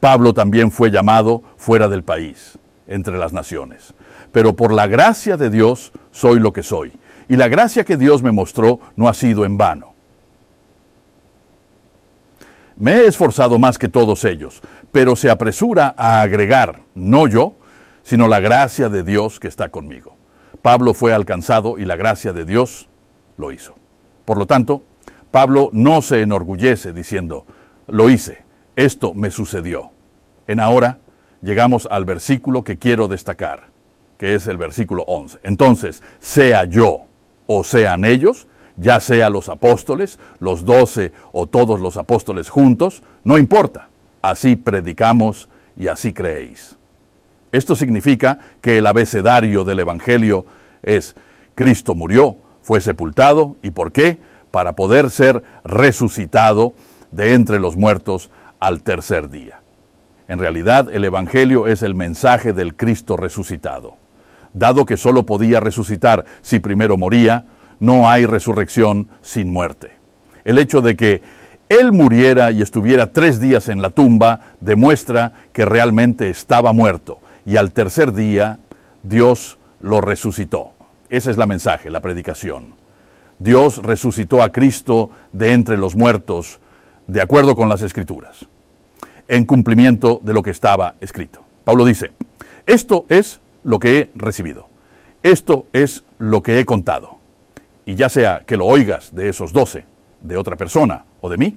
Pablo 0.00 0.32
también 0.32 0.70
fue 0.70 0.90
llamado 0.90 1.42
fuera 1.56 1.88
del 1.88 2.04
país, 2.04 2.58
entre 2.86 3.18
las 3.18 3.32
naciones. 3.32 3.94
Pero 4.32 4.54
por 4.54 4.72
la 4.72 4.86
gracia 4.86 5.36
de 5.36 5.50
Dios 5.50 5.92
soy 6.10 6.38
lo 6.38 6.52
que 6.52 6.62
soy 6.62 6.92
y 7.28 7.36
la 7.36 7.48
gracia 7.48 7.84
que 7.84 7.96
Dios 7.96 8.22
me 8.22 8.32
mostró 8.32 8.80
no 8.96 9.08
ha 9.08 9.14
sido 9.14 9.44
en 9.44 9.58
vano. 9.58 9.94
Me 12.78 12.92
he 12.92 13.06
esforzado 13.08 13.58
más 13.58 13.76
que 13.76 13.88
todos 13.88 14.24
ellos, 14.24 14.62
pero 14.92 15.16
se 15.16 15.30
apresura 15.30 15.96
a 15.96 16.20
agregar, 16.20 16.82
no 16.94 17.26
yo, 17.26 17.56
sino 18.04 18.28
la 18.28 18.38
gracia 18.38 18.88
de 18.88 19.02
Dios 19.02 19.40
que 19.40 19.48
está 19.48 19.68
conmigo. 19.68 20.16
Pablo 20.62 20.94
fue 20.94 21.12
alcanzado 21.12 21.78
y 21.78 21.84
la 21.84 21.96
gracia 21.96 22.32
de 22.32 22.44
Dios 22.44 22.88
lo 23.36 23.50
hizo. 23.50 23.74
Por 24.24 24.38
lo 24.38 24.46
tanto, 24.46 24.84
Pablo 25.32 25.70
no 25.72 26.02
se 26.02 26.22
enorgullece 26.22 26.92
diciendo, 26.92 27.46
lo 27.88 28.10
hice, 28.10 28.44
esto 28.76 29.12
me 29.12 29.32
sucedió. 29.32 29.90
En 30.46 30.60
ahora 30.60 31.00
llegamos 31.42 31.88
al 31.90 32.04
versículo 32.04 32.62
que 32.62 32.78
quiero 32.78 33.08
destacar, 33.08 33.70
que 34.18 34.36
es 34.36 34.46
el 34.46 34.56
versículo 34.56 35.02
11. 35.08 35.40
Entonces, 35.42 36.00
sea 36.20 36.64
yo 36.64 37.06
o 37.48 37.64
sean 37.64 38.04
ellos, 38.04 38.46
ya 38.78 39.00
sea 39.00 39.28
los 39.30 39.48
apóstoles, 39.48 40.18
los 40.40 40.64
doce 40.64 41.12
o 41.32 41.46
todos 41.46 41.80
los 41.80 41.96
apóstoles 41.96 42.48
juntos, 42.48 43.02
no 43.24 43.38
importa. 43.38 43.88
Así 44.22 44.56
predicamos 44.56 45.48
y 45.76 45.88
así 45.88 46.12
creéis. 46.12 46.76
Esto 47.52 47.76
significa 47.76 48.38
que 48.60 48.78
el 48.78 48.86
abecedario 48.86 49.64
del 49.64 49.80
Evangelio 49.80 50.46
es 50.82 51.16
Cristo 51.54 51.94
murió, 51.94 52.36
fue 52.62 52.80
sepultado 52.80 53.56
y 53.62 53.70
¿por 53.70 53.92
qué? 53.92 54.18
Para 54.50 54.74
poder 54.74 55.10
ser 55.10 55.42
resucitado 55.64 56.74
de 57.10 57.34
entre 57.34 57.58
los 57.58 57.76
muertos 57.76 58.30
al 58.60 58.82
tercer 58.82 59.30
día. 59.30 59.60
En 60.28 60.38
realidad 60.38 60.88
el 60.92 61.04
Evangelio 61.04 61.66
es 61.66 61.82
el 61.82 61.94
mensaje 61.94 62.52
del 62.52 62.76
Cristo 62.76 63.16
resucitado 63.16 63.96
dado 64.52 64.86
que 64.86 64.96
solo 64.96 65.24
podía 65.24 65.60
resucitar 65.60 66.24
si 66.42 66.58
primero 66.58 66.96
moría, 66.96 67.44
no 67.80 68.08
hay 68.08 68.26
resurrección 68.26 69.08
sin 69.22 69.52
muerte. 69.52 69.92
El 70.44 70.58
hecho 70.58 70.80
de 70.80 70.96
que 70.96 71.22
él 71.68 71.92
muriera 71.92 72.50
y 72.50 72.62
estuviera 72.62 73.12
tres 73.12 73.40
días 73.40 73.68
en 73.68 73.82
la 73.82 73.90
tumba 73.90 74.40
demuestra 74.60 75.32
que 75.52 75.64
realmente 75.64 76.30
estaba 76.30 76.72
muerto 76.72 77.20
y 77.44 77.56
al 77.56 77.72
tercer 77.72 78.12
día 78.12 78.58
Dios 79.02 79.58
lo 79.80 80.00
resucitó. 80.00 80.72
Esa 81.10 81.30
es 81.30 81.36
la 81.36 81.46
mensaje, 81.46 81.90
la 81.90 82.00
predicación. 82.00 82.74
Dios 83.38 83.82
resucitó 83.82 84.42
a 84.42 84.50
Cristo 84.50 85.10
de 85.32 85.52
entre 85.52 85.76
los 85.76 85.94
muertos, 85.94 86.60
de 87.06 87.20
acuerdo 87.20 87.54
con 87.54 87.68
las 87.68 87.82
escrituras, 87.82 88.46
en 89.28 89.44
cumplimiento 89.44 90.20
de 90.22 90.34
lo 90.34 90.42
que 90.42 90.50
estaba 90.50 90.96
escrito. 91.00 91.44
Pablo 91.64 91.84
dice, 91.84 92.12
esto 92.66 93.06
es 93.08 93.40
lo 93.62 93.78
que 93.78 93.98
he 93.98 94.10
recibido. 94.14 94.68
Esto 95.22 95.66
es 95.72 96.04
lo 96.18 96.42
que 96.42 96.58
he 96.58 96.64
contado. 96.64 97.17
Y 97.88 97.94
ya 97.94 98.10
sea 98.10 98.42
que 98.46 98.58
lo 98.58 98.66
oigas 98.66 99.14
de 99.14 99.30
esos 99.30 99.50
doce, 99.50 99.86
de 100.20 100.36
otra 100.36 100.56
persona 100.56 101.06
o 101.22 101.30
de 101.30 101.38
mí, 101.38 101.56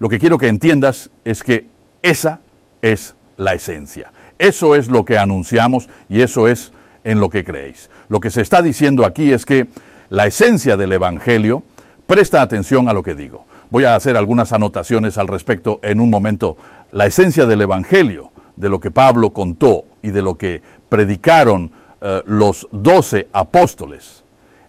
lo 0.00 0.08
que 0.08 0.18
quiero 0.18 0.36
que 0.36 0.48
entiendas 0.48 1.08
es 1.24 1.44
que 1.44 1.68
esa 2.02 2.40
es 2.82 3.14
la 3.36 3.54
esencia. 3.54 4.10
Eso 4.40 4.74
es 4.74 4.88
lo 4.88 5.04
que 5.04 5.18
anunciamos 5.18 5.88
y 6.08 6.22
eso 6.22 6.48
es 6.48 6.72
en 7.04 7.20
lo 7.20 7.30
que 7.30 7.44
creéis. 7.44 7.90
Lo 8.08 8.18
que 8.18 8.30
se 8.30 8.40
está 8.40 8.60
diciendo 8.60 9.06
aquí 9.06 9.32
es 9.32 9.46
que 9.46 9.68
la 10.08 10.26
esencia 10.26 10.76
del 10.76 10.94
Evangelio, 10.94 11.62
presta 12.08 12.42
atención 12.42 12.88
a 12.88 12.92
lo 12.92 13.04
que 13.04 13.14
digo. 13.14 13.46
Voy 13.70 13.84
a 13.84 13.94
hacer 13.94 14.16
algunas 14.16 14.52
anotaciones 14.52 15.16
al 15.16 15.28
respecto 15.28 15.78
en 15.84 16.00
un 16.00 16.10
momento. 16.10 16.56
La 16.90 17.06
esencia 17.06 17.46
del 17.46 17.60
Evangelio, 17.60 18.32
de 18.56 18.68
lo 18.68 18.80
que 18.80 18.90
Pablo 18.90 19.30
contó 19.30 19.84
y 20.02 20.10
de 20.10 20.22
lo 20.22 20.36
que 20.36 20.60
predicaron 20.88 21.70
eh, 22.00 22.20
los 22.26 22.66
doce 22.72 23.28
apóstoles 23.32 24.17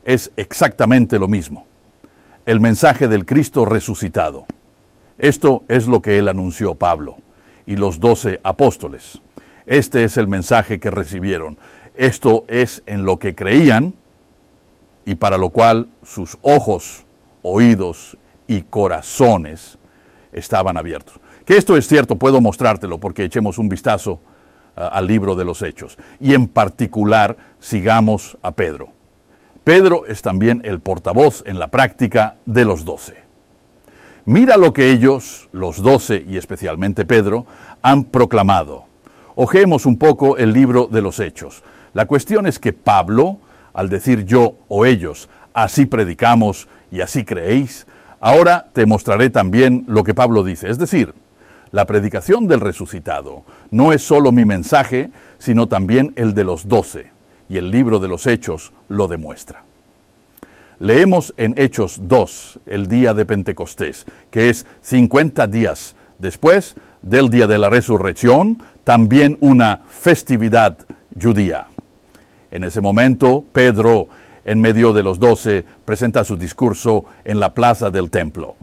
es 0.10 0.32
exactamente 0.38 1.20
lo 1.20 1.28
mismo. 1.28 1.68
El 2.48 2.60
mensaje 2.60 3.08
del 3.08 3.28
Cristo 3.28 3.64
resucitado. 3.64 4.48
Esto 5.20 5.64
es 5.68 5.86
lo 5.86 6.02
que 6.02 6.18
él 6.18 6.28
anunció 6.28 6.74
Pablo 6.74 7.18
y 7.68 7.76
los 7.76 8.00
doce 8.00 8.40
apóstoles. 8.42 9.22
Este 9.68 10.04
es 10.04 10.18
el 10.18 10.28
mensaje 10.28 10.80
que 10.80 10.90
recibieron. 10.90 11.60
Esto 11.94 12.44
es 12.48 12.82
en 12.88 13.06
lo 13.06 13.20
que 13.20 13.36
creían 13.36 13.94
y 15.06 15.14
para 15.14 15.38
lo 15.38 15.52
cual 15.52 15.90
sus 16.02 16.40
ojos, 16.42 17.06
oídos 17.44 18.18
y 18.48 18.64
corazones 18.64 19.78
estaban 20.32 20.76
abiertos. 20.76 21.20
Que 21.46 21.56
esto 21.56 21.78
es 21.78 21.88
cierto, 21.88 22.16
puedo 22.16 22.42
mostrártelo 22.42 23.00
porque 23.00 23.26
echemos 23.26 23.60
un 23.60 23.70
vistazo 23.70 24.20
al 24.76 25.06
libro 25.06 25.36
de 25.36 25.46
los 25.46 25.62
Hechos. 25.62 26.00
Y 26.20 26.34
en 26.34 26.48
particular, 26.48 27.38
sigamos 27.60 28.40
a 28.42 28.54
Pedro. 28.54 28.99
Pedro 29.70 30.08
es 30.08 30.24
también 30.24 30.64
el 30.66 30.80
portavoz 30.80 31.44
en 31.46 31.60
la 31.60 31.68
práctica 31.68 32.38
de 32.48 32.66
los 32.66 32.86
doce. 32.86 33.18
Mira 34.26 34.58
lo 34.58 34.74
que 34.74 34.90
ellos, 34.90 35.48
los 35.52 35.84
doce 35.84 36.26
y 36.28 36.38
especialmente 36.38 37.06
Pedro, 37.06 37.46
han 37.84 38.06
proclamado. 38.06 38.86
Ojemos 39.36 39.86
un 39.86 40.00
poco 40.00 40.38
el 40.38 40.54
libro 40.54 40.88
de 40.88 41.04
los 41.04 41.20
Hechos. 41.20 41.62
La 41.94 42.08
cuestión 42.08 42.48
es 42.48 42.58
que 42.58 42.74
Pablo, 42.74 43.38
al 43.72 43.90
decir 43.90 44.26
yo 44.26 44.56
o 44.70 44.88
ellos, 44.88 45.30
así 45.54 45.86
predicamos 45.86 46.68
y 46.92 47.02
así 47.02 47.24
creéis, 47.24 47.86
ahora 48.20 48.70
te 48.74 48.88
mostraré 48.88 49.30
también 49.30 49.84
lo 49.88 50.04
que 50.04 50.16
Pablo 50.16 50.44
dice. 50.44 50.68
Es 50.68 50.80
decir, 50.80 51.14
la 51.70 51.86
predicación 51.86 52.48
del 52.48 52.62
resucitado 52.62 53.44
no 53.70 53.94
es 53.94 54.02
solo 54.02 54.32
mi 54.32 54.46
mensaje, 54.46 55.12
sino 55.38 55.68
también 55.68 56.12
el 56.16 56.34
de 56.34 56.44
los 56.44 56.68
doce, 56.68 57.12
y 57.50 57.58
el 57.58 57.72
libro 57.72 58.00
de 58.00 58.08
los 58.08 58.28
Hechos 58.28 58.72
lo 58.88 59.08
demuestra. 59.08 59.64
Leemos 60.80 61.34
en 61.36 61.56
Hechos 61.58 62.00
2, 62.04 62.60
el 62.68 62.88
día 62.88 63.14
de 63.14 63.26
Pentecostés, 63.26 64.06
que 64.32 64.50
es 64.50 64.66
50 64.82 65.48
días 65.48 65.96
después 66.20 66.76
del 67.02 67.30
día 67.30 67.48
de 67.48 67.58
la 67.58 67.70
resurrección, 67.70 68.64
también 68.86 69.38
una 69.42 69.82
festividad 69.90 70.78
judía. 71.22 71.68
En 72.52 72.64
ese 72.64 72.80
momento, 72.80 73.44
Pedro, 73.52 74.08
en 74.46 74.62
medio 74.62 74.94
de 74.94 75.04
los 75.04 75.20
doce, 75.20 75.66
presenta 75.84 76.24
su 76.24 76.38
discurso 76.38 77.06
en 77.26 77.40
la 77.40 77.54
plaza 77.54 77.90
del 77.90 78.10
templo 78.10 78.56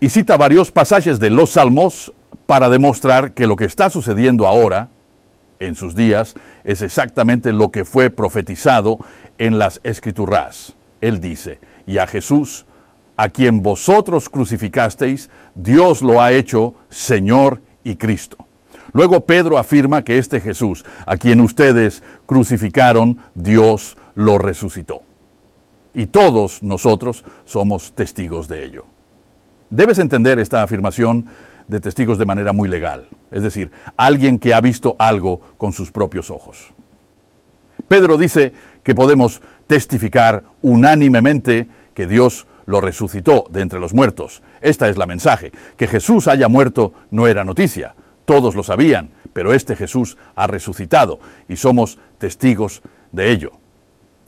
y 0.00 0.08
cita 0.10 0.36
varios 0.36 0.70
pasajes 0.70 1.18
de 1.18 1.30
los 1.30 1.50
Salmos 1.50 2.12
para 2.46 2.68
demostrar 2.68 3.32
que 3.32 3.46
lo 3.46 3.56
que 3.56 3.64
está 3.64 3.90
sucediendo 3.90 4.46
ahora, 4.46 4.88
en 5.60 5.74
sus 5.74 5.94
días, 5.94 6.34
es 6.64 6.82
exactamente 6.82 7.52
lo 7.52 7.70
que 7.70 7.84
fue 7.84 8.10
profetizado 8.10 8.98
en 9.38 9.58
las 9.58 9.80
Escrituras. 9.84 10.74
Él 11.00 11.20
dice, 11.20 11.58
y 11.86 11.98
a 11.98 12.06
Jesús, 12.06 12.66
a 13.16 13.28
quien 13.28 13.62
vosotros 13.62 14.28
crucificasteis, 14.28 15.30
Dios 15.54 16.02
lo 16.02 16.20
ha 16.20 16.32
hecho 16.32 16.74
Señor 16.88 17.60
y 17.82 17.96
Cristo. 17.96 18.36
Luego 18.92 19.26
Pedro 19.26 19.58
afirma 19.58 20.02
que 20.02 20.18
este 20.18 20.40
Jesús, 20.40 20.84
a 21.04 21.16
quien 21.16 21.40
ustedes 21.40 22.02
crucificaron, 22.26 23.18
Dios 23.34 23.96
lo 24.14 24.38
resucitó. 24.38 25.02
Y 25.94 26.06
todos 26.06 26.62
nosotros 26.62 27.24
somos 27.44 27.92
testigos 27.92 28.48
de 28.48 28.64
ello. 28.64 28.86
Debes 29.70 29.98
entender 29.98 30.38
esta 30.38 30.62
afirmación 30.62 31.26
de 31.68 31.80
testigos 31.80 32.18
de 32.18 32.26
manera 32.26 32.52
muy 32.52 32.68
legal, 32.68 33.08
es 33.30 33.42
decir, 33.42 33.70
alguien 33.96 34.38
que 34.38 34.54
ha 34.54 34.60
visto 34.60 34.96
algo 34.98 35.40
con 35.58 35.72
sus 35.72 35.92
propios 35.92 36.30
ojos. 36.30 36.72
Pedro 37.86 38.16
dice 38.18 38.52
que 38.82 38.94
podemos 38.94 39.40
testificar 39.66 40.44
unánimemente 40.62 41.68
que 41.94 42.06
Dios 42.06 42.46
lo 42.66 42.80
resucitó 42.80 43.46
de 43.50 43.62
entre 43.62 43.80
los 43.80 43.94
muertos. 43.94 44.42
Esta 44.60 44.88
es 44.88 44.98
la 44.98 45.06
mensaje. 45.06 45.52
Que 45.76 45.86
Jesús 45.86 46.28
haya 46.28 46.48
muerto 46.48 46.92
no 47.10 47.26
era 47.26 47.44
noticia. 47.44 47.94
Todos 48.26 48.54
lo 48.54 48.62
sabían, 48.62 49.10
pero 49.32 49.54
este 49.54 49.74
Jesús 49.74 50.18
ha 50.36 50.46
resucitado 50.46 51.18
y 51.48 51.56
somos 51.56 51.98
testigos 52.18 52.82
de 53.10 53.30
ello. 53.30 53.52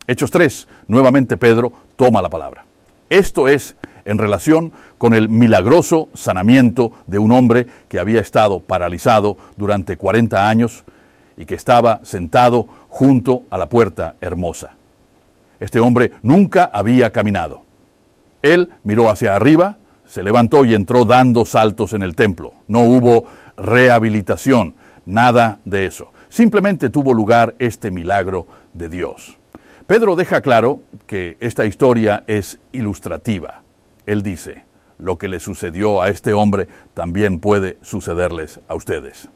Hechos 0.06 0.30
3, 0.30 0.68
nuevamente 0.88 1.36
Pedro 1.36 1.72
toma 1.96 2.22
la 2.22 2.30
palabra. 2.30 2.64
Esto 3.10 3.46
es 3.46 3.76
en 4.04 4.18
relación 4.18 4.72
con 4.98 5.14
el 5.14 5.28
milagroso 5.28 6.08
sanamiento 6.14 6.92
de 7.06 7.18
un 7.18 7.32
hombre 7.32 7.66
que 7.88 7.98
había 7.98 8.20
estado 8.20 8.60
paralizado 8.60 9.36
durante 9.56 9.96
40 9.96 10.48
años 10.48 10.84
y 11.36 11.46
que 11.46 11.54
estaba 11.54 12.00
sentado 12.02 12.66
junto 12.88 13.44
a 13.50 13.58
la 13.58 13.68
puerta 13.68 14.16
hermosa. 14.20 14.74
Este 15.58 15.80
hombre 15.80 16.12
nunca 16.22 16.70
había 16.72 17.10
caminado. 17.10 17.62
Él 18.42 18.70
miró 18.84 19.10
hacia 19.10 19.36
arriba, 19.36 19.76
se 20.06 20.22
levantó 20.22 20.64
y 20.64 20.74
entró 20.74 21.04
dando 21.04 21.44
saltos 21.44 21.92
en 21.92 22.02
el 22.02 22.16
templo. 22.16 22.54
No 22.66 22.80
hubo 22.80 23.26
rehabilitación, 23.56 24.74
nada 25.06 25.60
de 25.64 25.86
eso. 25.86 26.12
Simplemente 26.28 26.90
tuvo 26.90 27.12
lugar 27.12 27.54
este 27.58 27.90
milagro 27.90 28.46
de 28.72 28.88
Dios. 28.88 29.36
Pedro 29.86 30.16
deja 30.16 30.40
claro 30.40 30.80
que 31.06 31.36
esta 31.40 31.66
historia 31.66 32.24
es 32.26 32.58
ilustrativa. 32.72 33.62
Él 34.06 34.22
dice, 34.22 34.64
lo 35.00 35.18
que 35.18 35.28
le 35.28 35.40
sucedió 35.40 36.02
a 36.02 36.08
este 36.08 36.32
hombre 36.32 36.68
también 36.94 37.40
puede 37.40 37.78
sucederles 37.82 38.60
a 38.68 38.74
ustedes. 38.74 39.28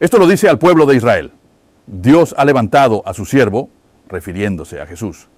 Esto 0.00 0.18
lo 0.18 0.26
dice 0.26 0.48
al 0.48 0.58
pueblo 0.58 0.86
de 0.86 0.96
Israel. 0.96 1.32
Dios 1.86 2.34
ha 2.38 2.44
levantado 2.44 3.02
a 3.06 3.14
su 3.14 3.24
siervo, 3.24 3.70
refiriéndose 4.08 4.80
a 4.80 4.86
Jesús, 4.86 5.28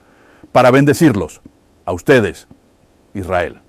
para 0.53 0.71
bendecirlos, 0.71 1.41
a 1.85 1.93
ustedes, 1.93 2.49
Israel. 3.15 3.61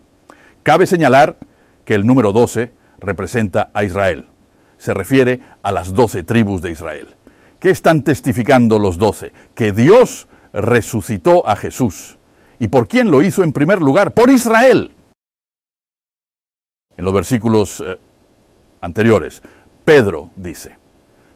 Cabe 0.64 0.86
señalar 0.86 1.38
que 1.86 1.96
el 1.96 2.06
número 2.06 2.34
12 2.34 2.72
representa 3.00 3.70
a 3.74 3.84
Israel. 3.84 4.28
Se 4.78 4.94
refiere 4.94 5.42
a 5.64 5.72
las 5.72 5.94
doce 5.94 6.24
tribus 6.24 6.62
de 6.62 6.72
Israel. 6.72 7.16
¿Qué 7.60 7.70
están 7.70 8.04
testificando 8.04 8.80
los 8.80 8.98
doce? 8.98 9.32
Que 9.56 9.72
Dios 9.72 10.28
resucitó 10.54 11.48
a 11.48 11.56
Jesús 11.56 12.17
¿Y 12.60 12.68
por 12.68 12.88
quién 12.88 13.12
lo 13.12 13.22
hizo 13.22 13.44
en 13.44 13.54
primer 13.54 13.82
lugar? 13.82 14.14
Por 14.14 14.30
Israel. 14.30 14.92
En 16.96 17.06
los 17.06 17.14
versículos 17.14 17.84
eh, 17.86 17.98
anteriores, 18.82 19.42
Pedro 19.86 20.32
dice, 20.36 20.76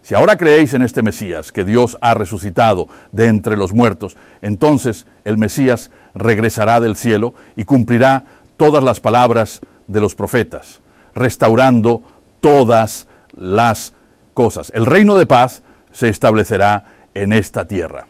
si 0.02 0.16
ahora 0.16 0.36
creéis 0.36 0.74
en 0.74 0.82
este 0.82 1.04
Mesías 1.04 1.52
que 1.52 1.64
Dios 1.64 1.98
ha 2.02 2.16
resucitado 2.16 2.88
de 3.12 3.28
entre 3.28 3.56
los 3.56 3.72
muertos, 3.72 4.18
entonces 4.42 5.06
el 5.24 5.38
Mesías 5.38 5.92
regresará 6.16 6.80
del 6.80 6.96
cielo 6.96 7.36
y 7.56 7.66
cumplirá 7.66 8.26
todas 8.58 8.84
las 8.84 9.00
palabras 9.00 9.62
de 9.88 10.02
los 10.02 10.16
profetas, 10.16 10.82
restaurando 11.14 12.02
todas 12.40 13.08
las 13.34 13.94
cosas. 14.34 14.72
El 14.74 14.88
reino 14.88 15.16
de 15.18 15.28
paz 15.28 15.62
se 15.92 16.10
establecerá 16.10 16.86
en 17.14 17.34
esta 17.34 17.68
tierra. 17.68 18.08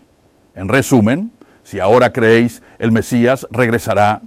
En 0.55 0.69
resumen, 0.69 1.31
si 1.71 1.79
ahora 1.79 2.11
creéis, 2.11 2.61
el 2.79 2.91
Mesías 2.91 3.47
regresará 3.49 4.23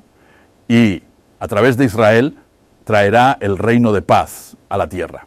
y 0.66 1.02
a 1.38 1.46
través 1.46 1.76
de 1.76 1.84
Israel 1.84 2.38
traerá 2.84 3.36
el 3.38 3.58
reino 3.58 3.92
de 3.92 4.00
paz 4.00 4.56
a 4.70 4.78
la 4.78 4.88
tierra. 4.88 5.26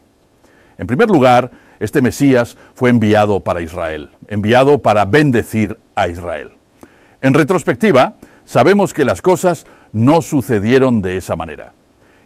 En 0.78 0.88
primer 0.88 1.08
lugar, 1.08 1.52
este 1.78 2.02
Mesías 2.02 2.56
fue 2.74 2.90
enviado 2.90 3.38
para 3.38 3.60
Israel, 3.60 4.10
enviado 4.26 4.82
para 4.82 5.04
bendecir 5.04 5.78
a 5.94 6.08
Israel. 6.08 6.54
En 7.22 7.34
retrospectiva, 7.34 8.14
sabemos 8.44 8.92
que 8.92 9.04
las 9.04 9.22
cosas 9.22 9.64
no 9.92 10.20
sucedieron 10.20 11.00
de 11.00 11.18
esa 11.18 11.36
manera. 11.36 11.72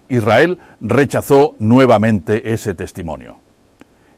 Israel 0.08 0.58
rechazó 0.80 1.54
nuevamente 1.58 2.54
ese 2.54 2.74
testimonio. 2.74 3.36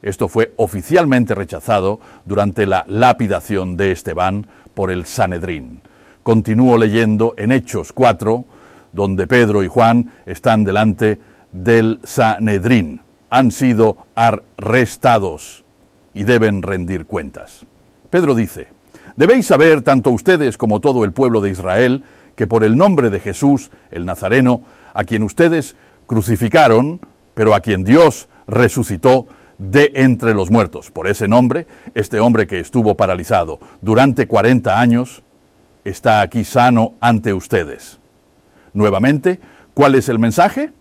Esto 0.02 0.28
fue 0.28 0.52
oficialmente 0.54 1.34
rechazado 1.34 1.98
durante 2.26 2.64
la 2.64 2.84
lapidación 2.86 3.76
de 3.76 3.90
Esteban 3.90 4.46
por 4.74 4.90
el 4.90 5.06
Sanedrín. 5.06 5.80
Continúo 6.22 6.78
leyendo 6.78 7.34
en 7.36 7.52
Hechos 7.52 7.92
4, 7.92 8.44
donde 8.92 9.26
Pedro 9.26 9.62
y 9.62 9.68
Juan 9.68 10.12
están 10.26 10.64
delante 10.64 11.20
del 11.52 12.00
Sanedrín. 12.04 13.00
Han 13.30 13.50
sido 13.50 13.98
arrestados 14.14 15.64
y 16.14 16.24
deben 16.24 16.62
rendir 16.62 17.06
cuentas. 17.06 17.66
Pedro 18.10 18.34
dice, 18.34 18.68
debéis 19.16 19.46
saber 19.46 19.82
tanto 19.82 20.10
ustedes 20.10 20.56
como 20.56 20.80
todo 20.80 21.04
el 21.04 21.12
pueblo 21.12 21.40
de 21.40 21.50
Israel 21.50 22.04
que 22.36 22.46
por 22.46 22.64
el 22.64 22.76
nombre 22.76 23.10
de 23.10 23.20
Jesús, 23.20 23.70
el 23.90 24.04
Nazareno, 24.04 24.62
a 24.92 25.04
quien 25.04 25.22
ustedes 25.22 25.76
crucificaron, 26.06 27.00
pero 27.34 27.54
a 27.54 27.60
quien 27.60 27.84
Dios 27.84 28.28
resucitó, 28.46 29.26
de 29.58 29.92
entre 29.94 30.34
los 30.34 30.50
muertos. 30.50 30.90
Por 30.90 31.06
ese 31.06 31.28
nombre, 31.28 31.66
este 31.94 32.20
hombre 32.20 32.46
que 32.46 32.60
estuvo 32.60 32.96
paralizado 32.96 33.60
durante 33.80 34.26
40 34.26 34.80
años 34.80 35.22
está 35.84 36.20
aquí 36.20 36.44
sano 36.44 36.94
ante 37.00 37.32
ustedes. 37.32 37.98
Nuevamente, 38.72 39.40
¿cuál 39.74 39.94
es 39.94 40.08
el 40.08 40.18
mensaje? 40.18 40.72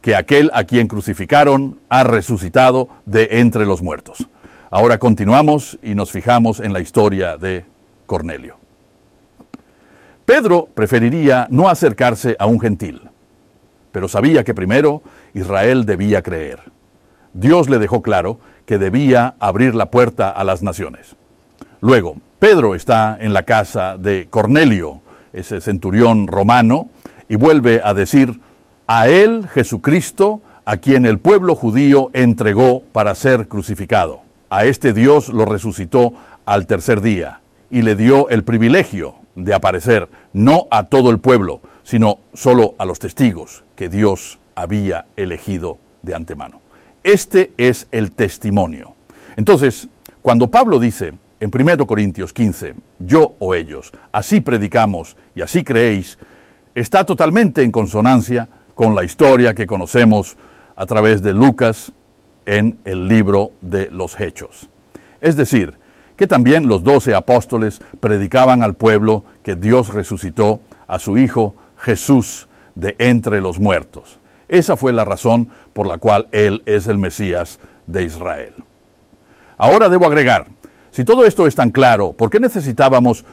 Que 0.00 0.16
aquel 0.16 0.50
a 0.52 0.64
quien 0.64 0.88
crucificaron 0.88 1.78
ha 1.88 2.02
resucitado 2.04 2.88
de 3.06 3.28
entre 3.32 3.64
los 3.64 3.82
muertos. 3.82 4.26
Ahora 4.70 4.98
continuamos 4.98 5.78
y 5.82 5.94
nos 5.94 6.10
fijamos 6.10 6.58
en 6.58 6.72
la 6.72 6.80
historia 6.80 7.36
de 7.36 7.64
Cornelio. 8.06 8.56
Pedro 10.24 10.68
preferiría 10.72 11.46
no 11.50 11.68
acercarse 11.68 12.36
a 12.38 12.46
un 12.46 12.58
gentil, 12.60 13.02
pero 13.92 14.08
sabía 14.08 14.44
que 14.44 14.54
primero 14.54 15.02
Israel 15.34 15.84
debía 15.84 16.22
creer. 16.22 16.71
Dios 17.34 17.68
le 17.68 17.78
dejó 17.78 18.02
claro 18.02 18.38
que 18.66 18.78
debía 18.78 19.34
abrir 19.40 19.74
la 19.74 19.86
puerta 19.86 20.30
a 20.30 20.44
las 20.44 20.62
naciones. 20.62 21.16
Luego, 21.80 22.16
Pedro 22.38 22.74
está 22.74 23.16
en 23.20 23.32
la 23.32 23.44
casa 23.44 23.96
de 23.96 24.26
Cornelio, 24.28 25.00
ese 25.32 25.60
centurión 25.60 26.26
romano, 26.26 26.88
y 27.28 27.36
vuelve 27.36 27.80
a 27.82 27.94
decir, 27.94 28.40
a 28.86 29.08
él 29.08 29.48
Jesucristo, 29.52 30.40
a 30.64 30.76
quien 30.76 31.06
el 31.06 31.18
pueblo 31.18 31.54
judío 31.54 32.10
entregó 32.12 32.82
para 32.92 33.14
ser 33.14 33.48
crucificado. 33.48 34.20
A 34.50 34.64
este 34.64 34.92
Dios 34.92 35.28
lo 35.28 35.44
resucitó 35.44 36.12
al 36.44 36.66
tercer 36.66 37.00
día 37.00 37.40
y 37.70 37.82
le 37.82 37.96
dio 37.96 38.28
el 38.28 38.44
privilegio 38.44 39.14
de 39.34 39.54
aparecer 39.54 40.08
no 40.32 40.66
a 40.70 40.84
todo 40.84 41.10
el 41.10 41.18
pueblo, 41.18 41.60
sino 41.84 42.18
solo 42.34 42.74
a 42.78 42.84
los 42.84 42.98
testigos 42.98 43.64
que 43.76 43.88
Dios 43.88 44.38
había 44.54 45.06
elegido 45.16 45.78
de 46.02 46.14
antemano. 46.14 46.60
Este 47.04 47.52
es 47.56 47.88
el 47.90 48.12
testimonio. 48.12 48.94
Entonces, 49.36 49.88
cuando 50.20 50.48
Pablo 50.48 50.78
dice 50.78 51.14
en 51.40 51.50
1 51.52 51.86
Corintios 51.86 52.32
15, 52.32 52.74
yo 53.00 53.34
o 53.40 53.54
ellos, 53.54 53.90
así 54.12 54.40
predicamos 54.40 55.16
y 55.34 55.42
así 55.42 55.64
creéis, 55.64 56.16
está 56.76 57.04
totalmente 57.04 57.64
en 57.64 57.72
consonancia 57.72 58.48
con 58.76 58.94
la 58.94 59.02
historia 59.02 59.52
que 59.52 59.66
conocemos 59.66 60.36
a 60.76 60.86
través 60.86 61.22
de 61.22 61.34
Lucas 61.34 61.92
en 62.46 62.78
el 62.84 63.08
libro 63.08 63.50
de 63.60 63.90
los 63.90 64.18
Hechos. 64.20 64.68
Es 65.20 65.34
decir, 65.36 65.74
que 66.16 66.28
también 66.28 66.68
los 66.68 66.84
doce 66.84 67.14
apóstoles 67.16 67.80
predicaban 67.98 68.62
al 68.62 68.74
pueblo 68.74 69.24
que 69.42 69.56
Dios 69.56 69.92
resucitó 69.92 70.60
a 70.86 71.00
su 71.00 71.18
Hijo 71.18 71.56
Jesús 71.78 72.48
de 72.76 72.94
entre 72.98 73.40
los 73.40 73.58
muertos. 73.58 74.20
Esa 74.52 74.76
fue 74.76 74.92
la 74.92 75.06
razón 75.06 75.48
por 75.72 75.86
la 75.86 75.96
cual 75.96 76.28
Él 76.30 76.62
es 76.66 76.86
el 76.86 76.98
Mesías 76.98 77.58
de 77.86 78.04
Israel. 78.04 78.52
Ahora 79.56 79.88
debo 79.88 80.04
agregar, 80.04 80.46
si 80.90 81.06
todo 81.06 81.24
esto 81.24 81.46
es 81.46 81.54
tan 81.54 81.70
claro, 81.70 82.12
¿por 82.12 82.28
qué 82.28 82.38
necesitábamos 82.38 83.24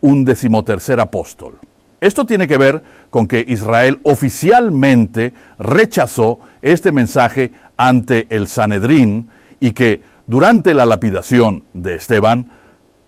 un 0.00 0.24
decimotercer 0.24 0.98
apóstol? 0.98 1.58
Esto 2.00 2.24
tiene 2.24 2.48
que 2.48 2.56
ver 2.56 2.82
con 3.10 3.28
que 3.28 3.44
Israel 3.46 4.00
oficialmente 4.02 5.34
rechazó 5.58 6.40
este 6.62 6.90
mensaje 6.90 7.52
ante 7.76 8.26
el 8.30 8.48
Sanedrín 8.48 9.28
y 9.60 9.72
que 9.72 10.00
durante 10.26 10.72
la 10.72 10.86
lapidación 10.86 11.64
de 11.74 11.96
Esteban 11.96 12.50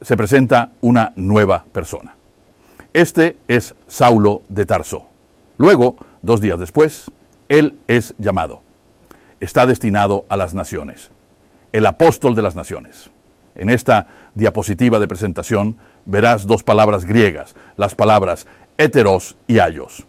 se 0.02 0.18
presenta 0.18 0.72
una 0.82 1.14
nueva 1.16 1.64
persona. 1.72 2.14
Este 2.92 3.38
es 3.48 3.74
Saulo 3.88 4.42
de 4.50 4.66
Tarso. 4.66 5.06
Luego, 5.56 5.96
dos 6.20 6.42
días 6.42 6.58
después, 6.58 7.10
él 7.58 7.78
es 7.88 8.14
llamado. 8.18 8.62
Está 9.40 9.66
destinado 9.66 10.24
a 10.28 10.36
las 10.36 10.54
naciones. 10.54 11.10
El 11.72 11.86
apóstol 11.86 12.34
de 12.34 12.42
las 12.42 12.54
naciones. 12.54 13.10
En 13.54 13.70
esta 13.70 14.06
diapositiva 14.34 14.98
de 14.98 15.08
presentación 15.08 15.76
verás 16.04 16.46
dos 16.46 16.62
palabras 16.62 17.04
griegas, 17.04 17.54
las 17.76 17.94
palabras 17.94 18.46
heteros 18.78 19.36
y 19.46 19.58
ayos. 19.58 20.04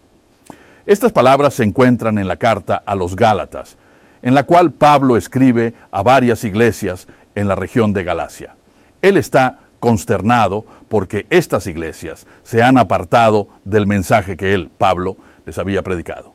Estas 0.86 1.12
palabras 1.12 1.55
se 1.55 1.63
encuentran 1.63 2.17
en 2.17 2.27
la 2.27 2.38
carta 2.38 2.81
a 2.86 2.95
los 2.95 3.15
Gálatas, 3.15 3.77
en 4.21 4.34
la 4.34 4.43
cual 4.43 4.71
Pablo 4.71 5.17
escribe 5.17 5.73
a 5.91 6.03
varias 6.03 6.43
iglesias 6.43 7.08
en 7.36 7.47
la 7.47 7.55
región 7.55 7.93
de 7.93 8.03
Galacia. 8.03 8.55
Él 9.01 9.17
está 9.17 9.60
consternado 9.79 10.65
porque 10.89 11.27
estas 11.29 11.67
iglesias 11.67 12.25
se 12.43 12.63
han 12.63 12.77
apartado 12.77 13.47
del 13.63 13.88
mensaje 13.88 14.38
que 14.38 14.53
él, 14.53 14.71
Pablo, 14.77 15.17
les 15.45 15.58
había 15.58 15.84
predicado. 15.84 16.35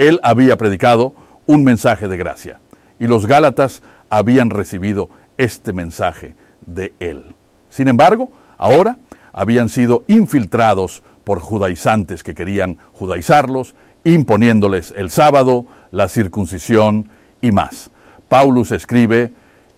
Él 0.00 0.18
había 0.22 0.56
predicado 0.56 1.12
un 1.44 1.62
mensaje 1.62 2.08
de 2.08 2.16
gracia 2.16 2.58
y 2.98 3.06
los 3.06 3.26
Gálatas 3.26 3.82
habían 4.08 4.48
recibido 4.48 5.10
este 5.36 5.74
mensaje 5.74 6.34
de 6.64 6.94
él. 7.00 7.34
Sin 7.68 7.86
embargo, 7.86 8.32
ahora 8.56 8.96
habían 9.30 9.68
sido 9.68 10.04
infiltrados 10.06 11.02
por 11.22 11.40
judaizantes 11.40 12.22
que 12.22 12.34
querían 12.34 12.78
judaizarlos, 12.94 13.74
imponiéndoles 14.04 14.94
el 14.96 15.10
sábado, 15.10 15.66
la 15.90 16.08
circuncisión 16.08 17.10
y 17.42 17.52
más. 17.52 17.90
Paulus 18.30 18.72
escribe 18.72 19.34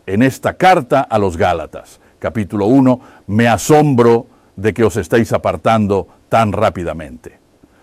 en 0.07 0.23
esta 0.23 0.55
carta 0.55 1.01
a 1.01 1.19
los 1.19 1.37
Gálatas, 1.37 1.99
capítulo 2.21 2.67
1, 2.67 3.01
me 3.27 3.49
asombro 3.49 4.29
de 4.55 4.73
que 4.73 4.85
os 4.85 4.97
estéis 4.97 5.33
apartando 5.33 6.07
tan 6.29 6.53
rápidamente. 6.53 7.41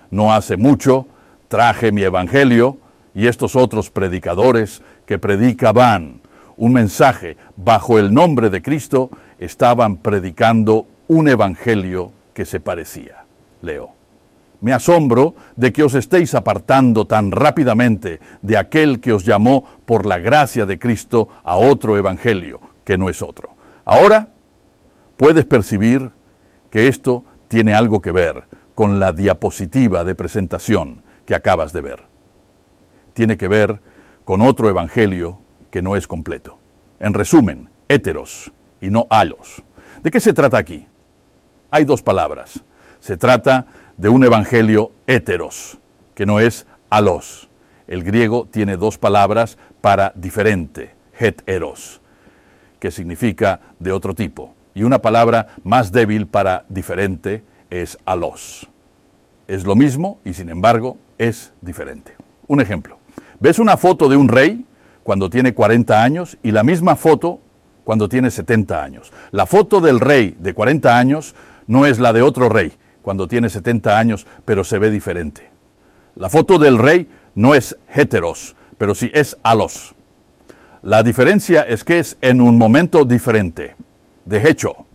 No 0.09 0.31
hace 0.31 0.55
mucho 0.55 1.05
traje 1.49 1.91
mi 1.91 2.03
evangelio 2.03 2.77
y 3.13 3.27
estos 3.27 3.57
otros 3.57 3.89
predicadores 3.89 4.81
que 5.05 5.19
predicaban 5.19 6.21
un 6.55 6.73
mensaje 6.73 7.35
bajo 7.57 7.99
el 7.99 8.13
nombre 8.13 8.49
de 8.49 8.61
Cristo 8.61 9.09
estaban 9.39 9.97
predicando 9.97 10.87
un 11.07 11.27
evangelio 11.27 12.11
que 12.33 12.45
se 12.45 12.59
parecía. 12.59 13.25
Leo. 13.61 13.89
Me 14.61 14.73
asombro 14.73 15.35
de 15.55 15.73
que 15.73 15.83
os 15.83 15.95
estéis 15.95 16.35
apartando 16.35 17.05
tan 17.05 17.31
rápidamente 17.31 18.19
de 18.41 18.57
aquel 18.57 18.99
que 18.99 19.13
os 19.13 19.25
llamó 19.25 19.65
por 19.85 20.05
la 20.05 20.19
gracia 20.19 20.65
de 20.65 20.77
Cristo 20.77 21.29
a 21.43 21.55
otro 21.55 21.97
evangelio, 21.97 22.59
que 22.83 22.97
no 22.97 23.09
es 23.09 23.21
otro. 23.21 23.49
Ahora 23.85 24.27
puedes 25.17 25.45
percibir 25.45 26.11
que 26.69 26.89
esto 26.89 27.23
tiene 27.47 27.73
algo 27.73 28.01
que 28.01 28.11
ver 28.11 28.43
con 28.75 28.99
la 28.99 29.13
diapositiva 29.13 30.03
de 30.03 30.13
presentación 30.13 31.03
que 31.29 31.35
acabas 31.35 31.73
de 31.73 31.81
ver. 31.81 31.99
Tiene 33.13 33.37
que 33.37 33.47
ver 33.47 33.79
con 34.25 34.41
otro 34.41 34.67
evangelio 34.67 35.37
que 35.69 35.83
no 35.83 35.95
es 35.95 36.07
completo. 36.07 36.57
En 36.99 37.13
resumen, 37.13 37.69
héteros 37.87 38.51
y 38.81 38.89
no 38.89 39.05
halos. 39.11 39.61
¿De 40.01 40.09
qué 40.09 40.19
se 40.21 40.33
trata 40.33 40.57
aquí? 40.57 40.87
Hay 41.69 41.85
dos 41.85 42.01
palabras. 42.01 42.63
Se 42.99 43.15
trata 43.15 43.67
de 43.95 44.09
un 44.09 44.23
evangelio 44.23 44.91
heteros, 45.05 45.77
que 46.15 46.25
no 46.25 46.39
es 46.39 46.65
alos. 46.89 47.47
El 47.85 48.03
griego 48.03 48.47
tiene 48.49 48.75
dos 48.75 48.97
palabras 48.97 49.59
para 49.81 50.11
diferente, 50.15 50.95
heteros, 51.19 52.01
que 52.79 52.89
significa 52.89 53.59
de 53.77 53.91
otro 53.91 54.15
tipo. 54.15 54.55
Y 54.73 54.81
una 54.81 54.97
palabra 54.97 55.49
más 55.63 55.91
débil 55.91 56.25
para 56.25 56.65
diferente 56.69 57.43
es 57.69 57.99
alos. 58.05 58.67
Es 59.47 59.63
lo 59.63 59.75
mismo 59.75 60.19
y 60.25 60.33
sin 60.33 60.49
embargo 60.49 60.97
es 61.19 61.53
diferente. 61.61 62.15
Un 62.47 62.61
ejemplo. 62.61 62.97
¿Ves 63.39 63.59
una 63.59 63.77
foto 63.77 64.09
de 64.09 64.17
un 64.17 64.27
rey 64.27 64.65
cuando 65.03 65.29
tiene 65.29 65.53
40 65.53 66.01
años 66.03 66.37
y 66.41 66.51
la 66.51 66.63
misma 66.63 66.95
foto 66.95 67.39
cuando 67.83 68.09
tiene 68.09 68.31
70 68.31 68.83
años? 68.83 69.13
La 69.29 69.45
foto 69.45 69.81
del 69.81 69.99
rey 69.99 70.35
de 70.39 70.55
40 70.55 70.97
años 70.97 71.35
no 71.67 71.85
es 71.85 71.99
la 71.99 72.13
de 72.13 72.23
otro 72.23 72.49
rey, 72.49 72.73
cuando 73.03 73.27
tiene 73.27 73.49
70 73.49 73.99
años, 73.99 74.25
pero 74.45 74.63
se 74.63 74.79
ve 74.79 74.89
diferente. 74.89 75.49
La 76.15 76.29
foto 76.29 76.57
del 76.57 76.79
rey 76.79 77.07
no 77.35 77.53
es 77.53 77.77
heteros, 77.93 78.55
pero 78.77 78.95
sí 78.95 79.11
es 79.13 79.37
alos. 79.43 79.93
La 80.81 81.03
diferencia 81.03 81.61
es 81.61 81.83
que 81.83 81.99
es 81.99 82.17
en 82.21 82.41
un 82.41 82.57
momento 82.57 83.05
diferente. 83.05 83.75
De 84.25 84.49
hecho, 84.49 84.85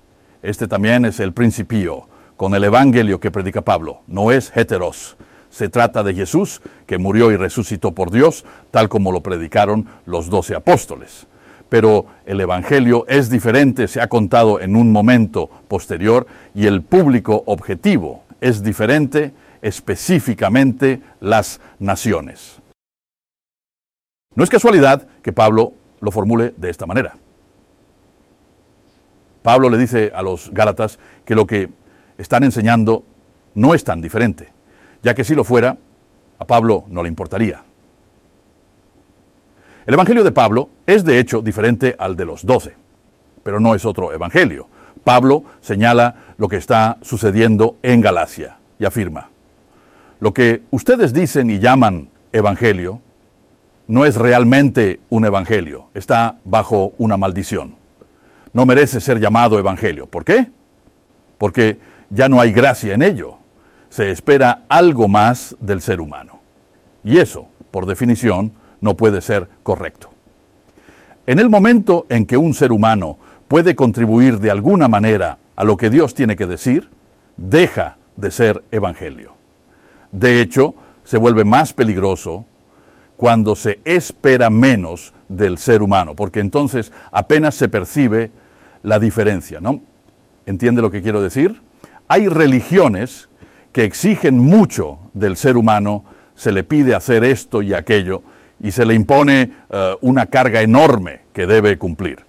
este 0.42 0.66
también 0.66 1.04
es 1.04 1.20
el 1.20 1.32
principio 1.32 2.08
con 2.36 2.54
el 2.54 2.64
evangelio 2.64 3.20
que 3.20 3.30
predica 3.30 3.62
Pablo. 3.62 4.02
No 4.06 4.32
es 4.32 4.50
heteros. 4.56 5.16
Se 5.54 5.68
trata 5.68 6.02
de 6.02 6.14
Jesús 6.14 6.60
que 6.84 6.98
murió 6.98 7.30
y 7.30 7.36
resucitó 7.36 7.92
por 7.92 8.10
Dios, 8.10 8.44
tal 8.72 8.88
como 8.88 9.12
lo 9.12 9.20
predicaron 9.20 9.86
los 10.04 10.28
doce 10.28 10.56
apóstoles 10.56 11.28
pero 11.74 12.06
el 12.24 12.40
Evangelio 12.40 13.04
es 13.08 13.30
diferente, 13.30 13.88
se 13.88 14.00
ha 14.00 14.08
contado 14.08 14.60
en 14.60 14.76
un 14.76 14.92
momento 14.92 15.50
posterior 15.66 16.24
y 16.54 16.66
el 16.66 16.82
público 16.82 17.42
objetivo 17.46 18.22
es 18.40 18.62
diferente, 18.62 19.32
específicamente 19.60 21.00
las 21.18 21.60
naciones. 21.80 22.60
No 24.36 24.44
es 24.44 24.50
casualidad 24.50 25.08
que 25.20 25.32
Pablo 25.32 25.72
lo 26.00 26.12
formule 26.12 26.54
de 26.56 26.70
esta 26.70 26.86
manera. 26.86 27.16
Pablo 29.42 29.68
le 29.68 29.78
dice 29.78 30.12
a 30.14 30.22
los 30.22 30.50
Gálatas 30.52 31.00
que 31.24 31.34
lo 31.34 31.44
que 31.44 31.70
están 32.18 32.44
enseñando 32.44 33.04
no 33.56 33.74
es 33.74 33.82
tan 33.82 34.00
diferente, 34.00 34.53
ya 35.04 35.14
que 35.14 35.22
si 35.22 35.36
lo 35.36 35.44
fuera, 35.44 35.76
a 36.38 36.44
Pablo 36.44 36.84
no 36.88 37.02
le 37.04 37.08
importaría. 37.08 37.62
El 39.86 39.94
Evangelio 39.94 40.24
de 40.24 40.32
Pablo 40.32 40.70
es 40.86 41.04
de 41.04 41.20
hecho 41.20 41.42
diferente 41.42 41.94
al 41.98 42.16
de 42.16 42.24
los 42.24 42.44
doce, 42.44 42.74
pero 43.44 43.60
no 43.60 43.76
es 43.76 43.84
otro 43.84 44.12
Evangelio. 44.12 44.66
Pablo 45.04 45.44
señala 45.60 46.16
lo 46.38 46.48
que 46.48 46.56
está 46.56 46.96
sucediendo 47.02 47.76
en 47.82 48.00
Galacia 48.00 48.56
y 48.80 48.84
afirma, 48.86 49.30
lo 50.18 50.34
que 50.34 50.62
ustedes 50.72 51.12
dicen 51.12 51.50
y 51.50 51.60
llaman 51.60 52.08
Evangelio 52.32 53.00
no 53.86 54.06
es 54.06 54.16
realmente 54.16 54.98
un 55.10 55.24
Evangelio, 55.24 55.88
está 55.94 56.38
bajo 56.44 56.94
una 56.98 57.16
maldición. 57.16 57.76
No 58.52 58.66
merece 58.66 59.00
ser 59.00 59.20
llamado 59.20 59.58
Evangelio. 59.58 60.06
¿Por 60.06 60.24
qué? 60.24 60.48
porque 61.38 61.78
ya 62.10 62.28
no 62.28 62.40
hay 62.40 62.52
gracia 62.52 62.94
en 62.94 63.02
ello. 63.02 63.36
Se 63.94 64.10
espera 64.10 64.64
algo 64.68 65.06
más 65.06 65.54
del 65.60 65.80
ser 65.80 66.00
humano. 66.00 66.40
Y 67.04 67.18
eso, 67.18 67.46
por 67.70 67.86
definición, 67.86 68.50
no 68.80 68.96
puede 68.96 69.20
ser 69.20 69.48
correcto. 69.62 70.10
En 71.28 71.38
el 71.38 71.48
momento 71.48 72.04
en 72.08 72.26
que 72.26 72.36
un 72.36 72.54
ser 72.54 72.72
humano 72.72 73.18
puede 73.46 73.76
contribuir 73.76 74.40
de 74.40 74.50
alguna 74.50 74.88
manera 74.88 75.38
a 75.54 75.62
lo 75.62 75.76
que 75.76 75.90
Dios 75.90 76.12
tiene 76.12 76.34
que 76.34 76.46
decir, 76.46 76.90
deja 77.36 77.96
de 78.16 78.32
ser 78.32 78.64
evangelio. 78.72 79.34
De 80.10 80.40
hecho, 80.40 80.74
se 81.04 81.16
vuelve 81.16 81.44
más 81.44 81.72
peligroso 81.72 82.46
cuando 83.16 83.54
se 83.54 83.78
espera 83.84 84.50
menos 84.50 85.14
del 85.28 85.56
ser 85.56 85.82
humano, 85.82 86.16
porque 86.16 86.40
entonces 86.40 86.90
apenas 87.12 87.54
se 87.54 87.68
percibe 87.68 88.32
la 88.82 88.98
diferencia, 88.98 89.60
¿no? 89.60 89.82
¿Entiende 90.46 90.82
lo 90.82 90.90
que 90.90 91.00
quiero 91.00 91.22
decir? 91.22 91.62
Hay 92.08 92.26
religiones 92.26 93.28
que 93.74 93.82
exigen 93.82 94.38
mucho 94.38 95.00
del 95.14 95.36
ser 95.36 95.56
humano, 95.56 96.04
se 96.36 96.52
le 96.52 96.62
pide 96.62 96.94
hacer 96.94 97.24
esto 97.24 97.60
y 97.60 97.74
aquello, 97.74 98.22
y 98.62 98.70
se 98.70 98.86
le 98.86 98.94
impone 98.94 99.52
eh, 99.68 99.96
una 100.00 100.26
carga 100.26 100.62
enorme 100.62 101.22
que 101.32 101.48
debe 101.48 101.76
cumplir. 101.76 102.20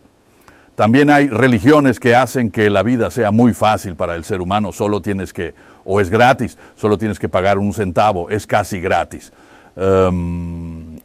También 0.74 1.12
hay 1.12 1.28
religiones 1.28 2.00
que 2.00 2.16
hacen 2.16 2.50
que 2.50 2.72
la 2.72 2.82
vida 2.82 3.12
sea 3.12 3.30
muy 3.30 3.54
fácil 3.54 3.96
para 3.96 4.16
el 4.16 4.24
ser 4.24 4.42
humano, 4.42 4.72
solo 4.72 5.04
tienes 5.04 5.34
que, 5.34 5.54
o 5.86 6.02
es 6.02 6.10
gratis, 6.10 6.58
solo 6.76 6.98
tienes 6.98 7.20
que 7.20 7.30
pagar 7.30 7.60
un 7.60 7.74
centavo, 7.74 8.32
es 8.32 8.48
casi 8.48 8.80
gratis. 8.80 9.32
Em, 9.76 11.00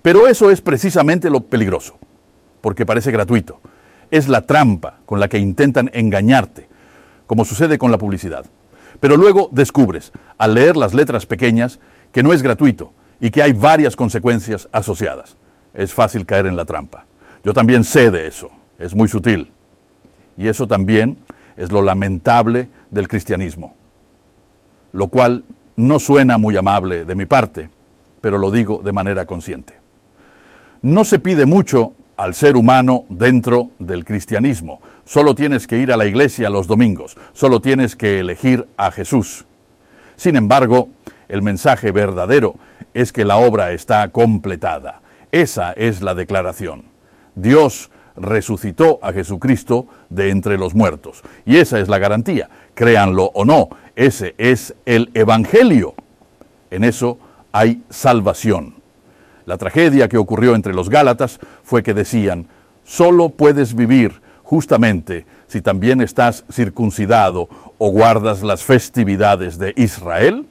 pero 0.00 0.28
eso 0.28 0.48
es 0.48 0.60
precisamente 0.60 1.28
lo 1.28 1.40
peligroso, 1.40 1.98
porque 2.60 2.86
parece 2.86 3.10
gratuito. 3.10 3.60
Es 4.12 4.28
la 4.28 4.42
trampa 4.42 5.00
con 5.06 5.18
la 5.18 5.26
que 5.26 5.38
intentan 5.38 5.90
engañarte, 5.92 6.68
como 7.26 7.44
sucede 7.44 7.78
con 7.78 7.90
la 7.90 7.98
publicidad. 7.98 8.46
Pero 9.00 9.16
luego 9.16 9.48
descubres, 9.52 10.12
al 10.38 10.54
leer 10.54 10.76
las 10.76 10.94
letras 10.94 11.26
pequeñas, 11.26 11.78
que 12.12 12.22
no 12.22 12.32
es 12.32 12.42
gratuito 12.42 12.92
y 13.20 13.30
que 13.30 13.42
hay 13.42 13.52
varias 13.52 13.96
consecuencias 13.96 14.68
asociadas. 14.72 15.36
Es 15.74 15.94
fácil 15.94 16.26
caer 16.26 16.46
en 16.46 16.56
la 16.56 16.64
trampa. 16.64 17.06
Yo 17.44 17.52
también 17.52 17.84
sé 17.84 18.10
de 18.10 18.26
eso, 18.26 18.50
es 18.78 18.94
muy 18.94 19.08
sutil. 19.08 19.50
Y 20.36 20.48
eso 20.48 20.66
también 20.66 21.18
es 21.56 21.72
lo 21.72 21.82
lamentable 21.82 22.68
del 22.90 23.08
cristianismo, 23.08 23.74
lo 24.92 25.08
cual 25.08 25.44
no 25.76 25.98
suena 25.98 26.38
muy 26.38 26.56
amable 26.56 27.04
de 27.04 27.14
mi 27.14 27.26
parte, 27.26 27.70
pero 28.20 28.38
lo 28.38 28.50
digo 28.50 28.80
de 28.84 28.92
manera 28.92 29.26
consciente. 29.26 29.74
No 30.82 31.04
se 31.04 31.18
pide 31.18 31.46
mucho 31.46 31.94
al 32.16 32.34
ser 32.34 32.56
humano 32.56 33.04
dentro 33.08 33.70
del 33.78 34.04
cristianismo. 34.04 34.80
Solo 35.08 35.34
tienes 35.34 35.66
que 35.66 35.78
ir 35.78 35.90
a 35.90 35.96
la 35.96 36.04
iglesia 36.04 36.50
los 36.50 36.66
domingos, 36.66 37.16
solo 37.32 37.62
tienes 37.62 37.96
que 37.96 38.20
elegir 38.20 38.68
a 38.76 38.90
Jesús. 38.90 39.46
Sin 40.16 40.36
embargo, 40.36 40.90
el 41.30 41.40
mensaje 41.40 41.92
verdadero 41.92 42.56
es 42.92 43.10
que 43.10 43.24
la 43.24 43.38
obra 43.38 43.72
está 43.72 44.06
completada. 44.10 45.00
Esa 45.32 45.72
es 45.72 46.02
la 46.02 46.14
declaración. 46.14 46.82
Dios 47.34 47.90
resucitó 48.16 48.98
a 49.00 49.14
Jesucristo 49.14 49.86
de 50.10 50.28
entre 50.28 50.58
los 50.58 50.74
muertos. 50.74 51.22
Y 51.46 51.56
esa 51.56 51.80
es 51.80 51.88
la 51.88 51.98
garantía. 51.98 52.50
Créanlo 52.74 53.30
o 53.32 53.46
no, 53.46 53.70
ese 53.96 54.34
es 54.36 54.74
el 54.84 55.10
Evangelio. 55.14 55.94
En 56.70 56.84
eso 56.84 57.18
hay 57.50 57.82
salvación. 57.88 58.74
La 59.46 59.56
tragedia 59.56 60.06
que 60.06 60.18
ocurrió 60.18 60.54
entre 60.54 60.74
los 60.74 60.90
Gálatas 60.90 61.40
fue 61.62 61.82
que 61.82 61.94
decían, 61.94 62.46
solo 62.84 63.30
puedes 63.30 63.74
vivir 63.74 64.27
justamente 64.48 65.26
si 65.46 65.60
también 65.60 66.00
estás 66.00 66.42
circuncidado 66.50 67.50
o 67.76 67.90
guardas 67.90 68.42
las 68.42 68.64
festividades 68.64 69.58
de 69.58 69.74
Israel, 69.76 70.46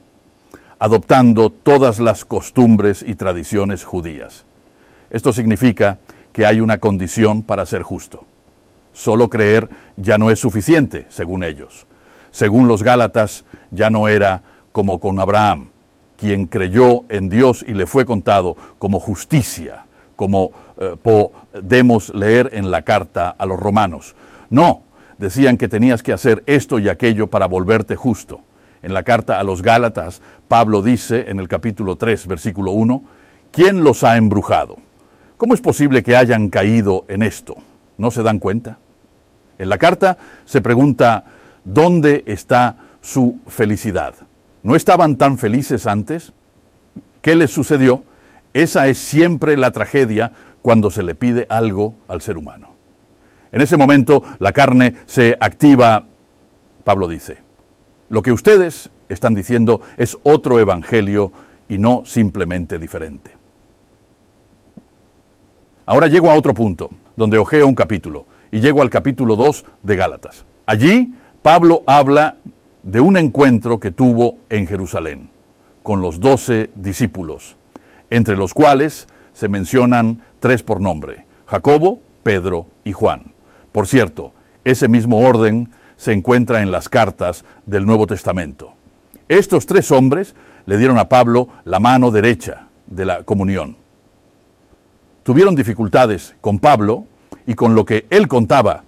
adoptando 0.78 1.50
todas 1.50 2.00
las 2.00 2.24
costumbres 2.24 3.02
y 3.02 3.16
tradiciones 3.16 3.84
judías. 3.84 4.46
Esto 5.10 5.34
significa 5.34 5.98
que 6.32 6.46
hay 6.46 6.62
una 6.62 6.78
condición 6.78 7.42
para 7.42 7.66
ser 7.66 7.82
justo. 7.82 8.24
Solo 8.94 9.32
creer 9.32 9.68
ya 9.96 10.20
no 10.20 10.30
es 10.30 10.40
suficiente, 10.40 11.08
según 11.10 11.44
ellos. 11.44 11.88
Según 12.30 12.68
los 12.68 12.84
Gálatas, 12.84 13.46
ya 13.72 13.90
no 13.90 14.08
era 14.08 14.44
como 14.74 15.00
con 15.00 15.20
Abraham, 15.20 15.70
quien 16.18 16.46
creyó 16.46 17.04
en 17.10 17.30
Dios 17.30 17.66
y 17.68 17.74
le 17.74 17.88
fue 17.88 18.06
contado 18.06 18.58
como 18.78 19.00
justicia, 19.00 19.87
como 20.18 20.52
eh, 20.78 20.98
podemos 21.02 22.14
leer 22.14 22.50
en 22.52 22.70
la 22.70 22.82
carta 22.82 23.30
a 23.30 23.46
los 23.46 23.58
romanos. 23.58 24.16
No, 24.50 24.82
decían 25.18 25.58
que 25.58 25.70
tenías 25.70 26.04
que 26.04 26.12
hacer 26.12 26.44
esto 26.48 26.80
y 26.80 26.90
aquello 26.90 27.28
para 27.28 27.46
volverte 27.46 27.96
justo. 27.96 28.42
En 28.84 28.94
la 28.94 29.04
carta 29.04 29.40
a 29.40 29.44
los 29.44 29.62
Gálatas, 29.62 30.22
Pablo 30.50 30.82
dice 30.82 31.30
en 31.30 31.40
el 31.40 31.48
capítulo 31.48 31.96
3, 31.96 32.28
versículo 32.28 32.72
1, 32.72 33.04
¿quién 33.52 33.84
los 33.84 34.04
ha 34.04 34.18
embrujado? 34.18 34.78
¿Cómo 35.38 35.54
es 35.54 35.62
posible 35.62 36.04
que 36.04 36.16
hayan 36.16 36.50
caído 36.50 37.06
en 37.08 37.24
esto? 37.24 37.56
¿No 37.98 38.12
se 38.12 38.24
dan 38.24 38.40
cuenta? 38.40 38.80
En 39.60 39.70
la 39.70 39.78
carta 39.78 40.18
se 40.46 40.62
pregunta, 40.62 41.26
¿dónde 41.64 42.24
está 42.26 42.78
su 43.02 43.40
felicidad? 43.48 44.16
¿No 44.64 44.76
estaban 44.76 45.16
tan 45.16 45.38
felices 45.38 45.88
antes? 45.88 46.34
¿Qué 47.22 47.36
les 47.36 47.52
sucedió? 47.52 48.04
Esa 48.58 48.88
es 48.88 48.98
siempre 48.98 49.56
la 49.56 49.70
tragedia 49.70 50.32
cuando 50.64 50.90
se 50.90 51.04
le 51.04 51.14
pide 51.14 51.46
algo 51.48 51.94
al 52.08 52.22
ser 52.22 52.38
humano. 52.38 52.70
En 53.52 53.62
ese 53.62 53.78
momento 53.78 54.24
la 54.40 54.52
carne 54.52 54.96
se 55.06 55.38
activa, 55.40 56.06
Pablo 56.84 57.08
dice. 57.08 57.38
Lo 58.10 58.24
que 58.24 58.32
ustedes 58.32 58.90
están 59.10 59.36
diciendo 59.36 59.82
es 59.96 60.18
otro 60.24 60.60
evangelio 60.60 61.32
y 61.70 61.78
no 61.78 62.02
simplemente 62.04 62.80
diferente. 62.80 63.30
Ahora 65.86 66.08
llego 66.08 66.32
a 66.32 66.34
otro 66.34 66.56
punto, 66.56 66.90
donde 67.16 67.38
ojeo 67.38 67.68
un 67.68 67.76
capítulo, 67.76 68.26
y 68.50 68.60
llego 68.60 68.82
al 68.82 68.90
capítulo 68.90 69.36
2 69.36 69.66
de 69.84 69.96
Gálatas. 69.96 70.46
Allí 70.66 71.14
Pablo 71.44 71.84
habla 71.86 72.38
de 72.82 73.02
un 73.02 73.18
encuentro 73.18 73.80
que 73.80 73.92
tuvo 73.92 74.40
en 74.50 74.66
Jerusalén 74.66 75.30
con 75.84 76.02
los 76.02 76.20
doce 76.20 76.72
discípulos, 76.74 77.56
entre 78.10 78.36
los 78.36 78.54
cuales 78.54 79.08
se 79.34 79.50
mencionan 79.50 80.22
tres 80.40 80.64
por 80.64 80.82
nombre, 80.82 81.26
Jacobo, 81.46 82.02
Pedro 82.24 82.68
y 82.84 82.94
Juan. 82.94 83.34
Por 83.72 83.88
cierto, 83.88 84.34
ese 84.64 84.88
mismo 84.88 85.20
orden 85.20 85.70
se 85.96 86.14
encuentra 86.14 86.62
en 86.62 86.72
las 86.72 86.90
cartas 86.90 87.46
del 87.66 87.86
Nuevo 87.86 88.08
Testamento. 88.08 88.74
Estos 89.28 89.66
tres 89.66 89.92
hombres 89.92 90.36
le 90.66 90.78
dieron 90.78 90.98
a 90.98 91.10
Pablo 91.10 91.50
la 91.66 91.80
mano 91.80 92.12
derecha 92.12 92.68
de 92.88 93.06
la 93.06 93.24
comunión 93.24 93.78
tuvieron 95.28 95.56
dificultades 95.56 96.38
con 96.40 96.58
Pablo 96.58 97.06
y 97.46 97.56
con 97.56 97.76
lo 97.76 97.84
que 97.84 98.08
él 98.12 98.30
contaba. 98.30 98.86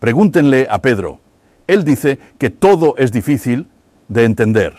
Pregúntenle 0.00 0.66
a 0.70 0.80
Pedro. 0.80 1.20
Él 1.66 1.84
dice 1.84 2.18
que 2.38 2.48
todo 2.48 2.94
es 2.96 3.12
difícil 3.12 3.68
de 4.08 4.24
entender. 4.24 4.72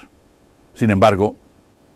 Sin 0.73 0.89
embargo, 0.89 1.35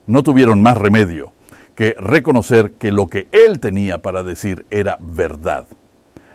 no 0.06 0.22
tuvieron 0.22 0.62
más 0.62 0.78
remedio 0.78 1.32
que 1.78 1.96
reconocer 2.00 2.72
que 2.72 2.92
lo 2.92 3.06
que 3.08 3.28
él 3.32 3.60
tenía 3.60 4.00
para 4.00 4.24
decir 4.24 4.66
era 4.72 4.98
verdad. 5.00 5.68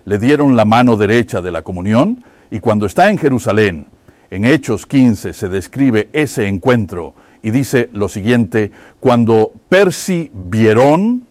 Le 0.04 0.18
dieron 0.18 0.54
la 0.54 0.64
mano 0.64 0.96
derecha 0.96 1.42
de 1.42 1.50
la 1.50 1.62
comunión 1.62 2.22
y 2.52 2.60
cuando 2.60 2.86
está 2.86 3.10
en 3.10 3.18
Jerusalén, 3.18 3.86
en 4.30 4.44
Hechos 4.44 4.86
15 4.86 5.32
se 5.32 5.48
describe 5.48 6.08
ese 6.12 6.46
encuentro 6.46 7.14
y 7.42 7.50
dice 7.50 7.90
lo 7.92 8.08
siguiente, 8.08 8.70
cuando 9.00 9.52
persivieron, 9.68 11.26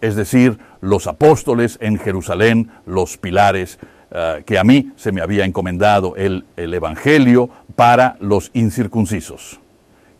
es 0.00 0.14
decir, 0.14 0.58
los 0.80 1.08
apóstoles 1.08 1.76
en 1.80 1.98
Jerusalén, 1.98 2.70
los 2.86 3.16
pilares, 3.16 3.80
eh, 4.12 4.44
que 4.46 4.60
a 4.60 4.64
mí 4.64 4.92
se 4.94 5.10
me 5.10 5.22
había 5.22 5.44
encomendado 5.44 6.14
el 6.14 6.44
Evangelio 6.56 7.50
para 7.74 8.16
los 8.20 8.52
incircuncisos. 8.54 9.58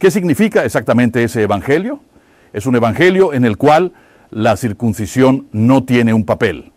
¿Qué 0.01 0.11
significa 0.11 0.65
exactamente 0.65 1.23
ese 1.23 1.43
Evangelio? 1.43 2.01
Es 2.53 2.67
un 2.67 2.77
Evangelio 2.77 3.33
en 3.33 3.45
el 3.45 3.57
cual 3.57 3.93
la 4.31 4.57
circuncisión 4.57 5.49
no 5.53 5.85
tiene 5.85 6.13
un 6.13 6.25
papel. 6.25 6.73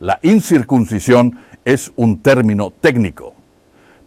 La 0.00 0.18
incircuncisión 0.22 1.38
es 1.64 1.92
un 1.96 2.22
término 2.22 2.70
técnico, 2.70 3.34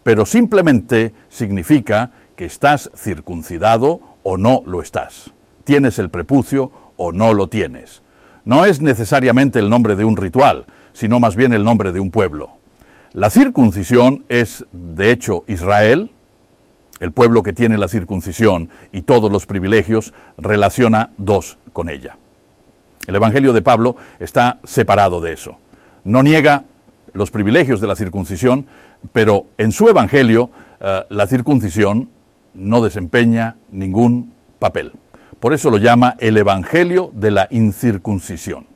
pero 0.02 0.26
simplemente 0.26 1.12
significa 1.28 2.10
que 2.36 2.46
estás 2.46 2.90
circuncidado 2.96 4.00
o 4.22 4.36
no 4.36 4.62
lo 4.66 4.80
estás. 4.80 5.32
Tienes 5.64 5.98
el 5.98 6.10
prepucio 6.10 6.72
o 6.96 7.12
no 7.12 7.34
lo 7.34 7.48
tienes 7.48 8.02
no 8.44 8.64
es 8.64 8.80
necesariamente 8.80 9.58
el 9.58 9.70
nombre 9.70 9.96
de 9.96 10.04
un 10.04 10.16
ritual, 10.16 10.66
sino 10.92 11.20
más 11.20 11.36
bien 11.36 11.52
el 11.52 11.64
nombre 11.64 11.92
de 11.92 12.00
un 12.00 12.10
pueblo. 12.10 12.50
La 13.12 13.30
circuncisión 13.30 14.24
es, 14.28 14.64
de 14.72 15.10
hecho, 15.10 15.44
Israel, 15.46 16.10
el 17.02 17.10
pueblo 17.10 17.42
que 17.42 17.52
tiene 17.52 17.78
la 17.78 17.88
circuncisión 17.88 18.70
y 18.92 19.02
todos 19.02 19.30
los 19.32 19.44
privilegios, 19.44 20.14
relaciona 20.38 21.10
dos 21.18 21.58
con 21.72 21.88
ella. 21.88 22.16
El 23.08 23.16
Evangelio 23.16 23.52
de 23.52 23.60
Pablo 23.60 23.96
está 24.20 24.60
separado 24.62 25.20
de 25.20 25.32
eso. 25.32 25.58
No 26.04 26.22
niega 26.22 26.62
los 27.12 27.32
privilegios 27.32 27.80
de 27.80 27.88
la 27.88 27.96
circuncisión, 27.96 28.66
pero 29.12 29.46
en 29.58 29.72
su 29.72 29.88
evangelio 29.88 30.50
eh, 30.78 31.02
la 31.08 31.26
circuncisión 31.26 32.08
no 32.54 32.80
desempeña 32.80 33.56
ningún 33.72 34.32
papel. 34.60 34.92
Por 35.40 35.54
eso 35.54 35.70
lo 35.70 35.78
llama 35.78 36.14
el 36.20 36.36
evangelio 36.36 37.10
de 37.14 37.32
la 37.32 37.48
incircuncisión. 37.50 38.68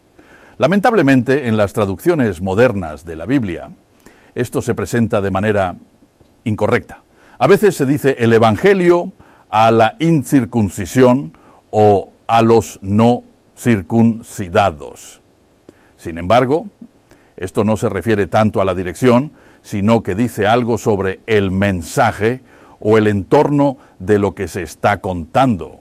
Lamentablemente, 0.58 1.46
en 1.46 1.56
las 1.56 1.72
traducciones 1.72 2.42
modernas 2.42 3.04
de 3.04 3.14
la 3.14 3.26
Biblia, 3.26 3.70
esto 4.34 4.62
se 4.62 4.74
presenta 4.74 5.20
de 5.20 5.30
manera 5.30 5.76
incorrecta. 6.42 7.05
A 7.38 7.46
veces 7.46 7.76
se 7.76 7.84
dice 7.84 8.16
el 8.18 8.32
evangelio 8.32 9.12
a 9.50 9.70
la 9.70 9.96
incircuncisión 9.98 11.36
o 11.70 12.10
a 12.26 12.40
los 12.40 12.78
no 12.80 13.24
circuncidados. 13.56 15.20
Sin 15.98 16.16
embargo, 16.16 16.68
esto 17.36 17.62
no 17.64 17.76
se 17.76 17.90
refiere 17.90 18.26
tanto 18.26 18.62
a 18.62 18.64
la 18.64 18.74
dirección, 18.74 19.32
sino 19.60 20.02
que 20.02 20.14
dice 20.14 20.46
algo 20.46 20.78
sobre 20.78 21.20
el 21.26 21.50
mensaje 21.50 22.40
o 22.80 22.96
el 22.96 23.06
entorno 23.06 23.76
de 23.98 24.18
lo 24.18 24.34
que 24.34 24.48
se 24.48 24.62
está 24.62 25.00
contando. 25.02 25.80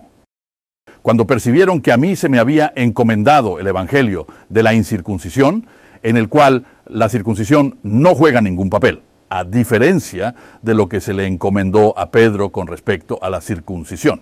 Cuando 1.02 1.26
percibieron 1.26 1.82
que 1.82 1.94
a 1.94 1.98
mí 1.98 2.18
se 2.18 2.28
me 2.28 2.39
había 2.39 2.74
encomendado 2.76 3.60
el 3.60 3.68
Evangelio 3.68 4.28
de 4.50 4.63
la 4.63 4.74
incircuncisión, 4.74 5.68
en 6.04 6.18
el 6.18 6.28
cual 6.28 6.65
la 6.88 7.08
circuncisión 7.08 7.78
no 7.84 8.13
juega 8.13 8.41
ningún 8.41 8.70
papel, 8.70 9.02
a 9.36 9.43
diferencia 9.43 10.34
de 10.62 10.74
lo 10.74 10.88
que 10.88 11.02
se 11.02 11.13
le 11.13 11.28
encomendó 11.28 11.93
a 12.00 12.10
Pedro 12.10 12.52
con 12.52 12.67
respecto 12.67 13.19
a 13.21 13.30
la 13.30 13.41
circuncisión. 13.41 14.21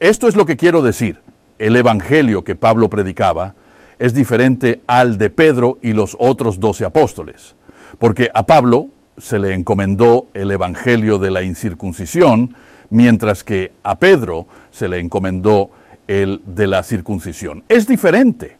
Esto 0.00 0.28
es 0.28 0.34
lo 0.34 0.46
que 0.46 0.56
quiero 0.56 0.80
decir. 0.80 1.20
El 1.58 1.76
Evangelio 1.76 2.42
que 2.42 2.54
Pablo 2.54 2.88
predicaba 2.88 3.54
es 3.98 4.14
diferente 4.14 4.80
al 4.86 5.18
de 5.18 5.28
Pedro 5.28 5.76
y 5.82 5.92
los 5.92 6.16
otros 6.18 6.58
doce 6.58 6.86
apóstoles, 6.86 7.54
porque 7.98 8.30
a 8.32 8.46
Pablo 8.46 8.88
se 9.18 9.38
le 9.38 9.52
encomendó 9.52 10.28
el 10.32 10.50
Evangelio 10.50 11.18
de 11.18 11.30
la 11.30 11.42
incircuncisión, 11.42 12.54
mientras 12.88 13.44
que 13.44 13.72
a 13.82 13.98
Pedro 13.98 14.46
se 14.70 14.88
le 14.88 15.00
encomendó 15.00 15.68
el 16.08 16.40
de 16.46 16.66
la 16.66 16.82
circuncisión. 16.82 17.62
Es 17.68 17.86
diferente, 17.86 18.56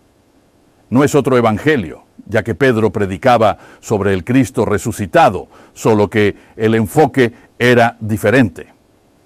no 0.90 1.04
es 1.04 1.14
otro 1.14 1.36
Evangelio, 1.36 2.04
ya 2.26 2.42
que 2.42 2.54
Pedro 2.54 2.90
predicaba 2.90 3.58
sobre 3.80 4.12
el 4.12 4.24
Cristo 4.24 4.64
resucitado, 4.64 5.48
solo 5.72 6.08
que 6.08 6.36
el 6.56 6.74
enfoque 6.74 7.32
era 7.58 7.96
diferente. 8.00 8.72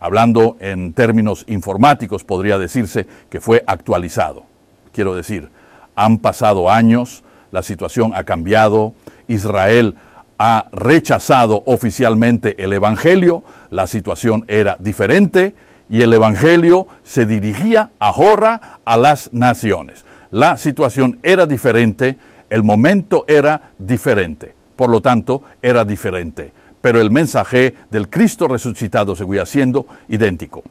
Hablando 0.00 0.56
en 0.60 0.92
términos 0.92 1.44
informáticos, 1.48 2.24
podría 2.24 2.58
decirse 2.58 3.06
que 3.28 3.40
fue 3.40 3.64
actualizado. 3.66 4.44
Quiero 4.92 5.14
decir, 5.14 5.50
han 5.96 6.18
pasado 6.18 6.70
años, 6.70 7.24
la 7.50 7.62
situación 7.62 8.12
ha 8.14 8.24
cambiado, 8.24 8.94
Israel 9.26 9.96
ha 10.38 10.68
rechazado 10.70 11.64
oficialmente 11.66 12.62
el 12.62 12.72
Evangelio, 12.72 13.42
la 13.70 13.86
situación 13.88 14.44
era 14.46 14.76
diferente 14.78 15.54
y 15.90 16.02
el 16.02 16.12
Evangelio 16.12 16.86
se 17.02 17.26
dirigía 17.26 17.90
ahora 17.98 18.80
a 18.84 18.96
las 18.96 19.32
naciones. 19.32 20.04
La 20.30 20.56
situación 20.56 21.18
era 21.22 21.46
diferente, 21.46 22.18
el 22.50 22.62
momento 22.62 23.24
era 23.26 23.72
diferente, 23.78 24.54
por 24.76 24.90
lo 24.90 25.00
tanto 25.00 25.42
era 25.62 25.84
diferente, 25.84 26.52
pero 26.80 27.00
el 27.00 27.10
mensaje 27.10 27.74
del 27.90 28.08
Cristo 28.08 28.46
resucitado 28.46 29.16
seguía 29.16 29.46
siendo 29.46 29.86
idéntico. 30.08 30.62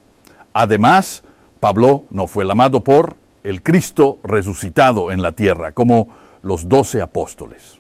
Además, 0.54 1.24
Pablo 1.60 2.04
no 2.12 2.28
fue 2.28 2.50
amado 2.50 2.84
por 2.84 3.16
el 3.44 3.64
Cristo 3.64 4.20
resucitado 4.24 5.12
en 5.12 5.22
la 5.22 5.32
tierra, 5.32 5.72
como 5.72 6.10
los 6.44 6.70
doce 6.70 7.02
apóstoles. 7.02 7.80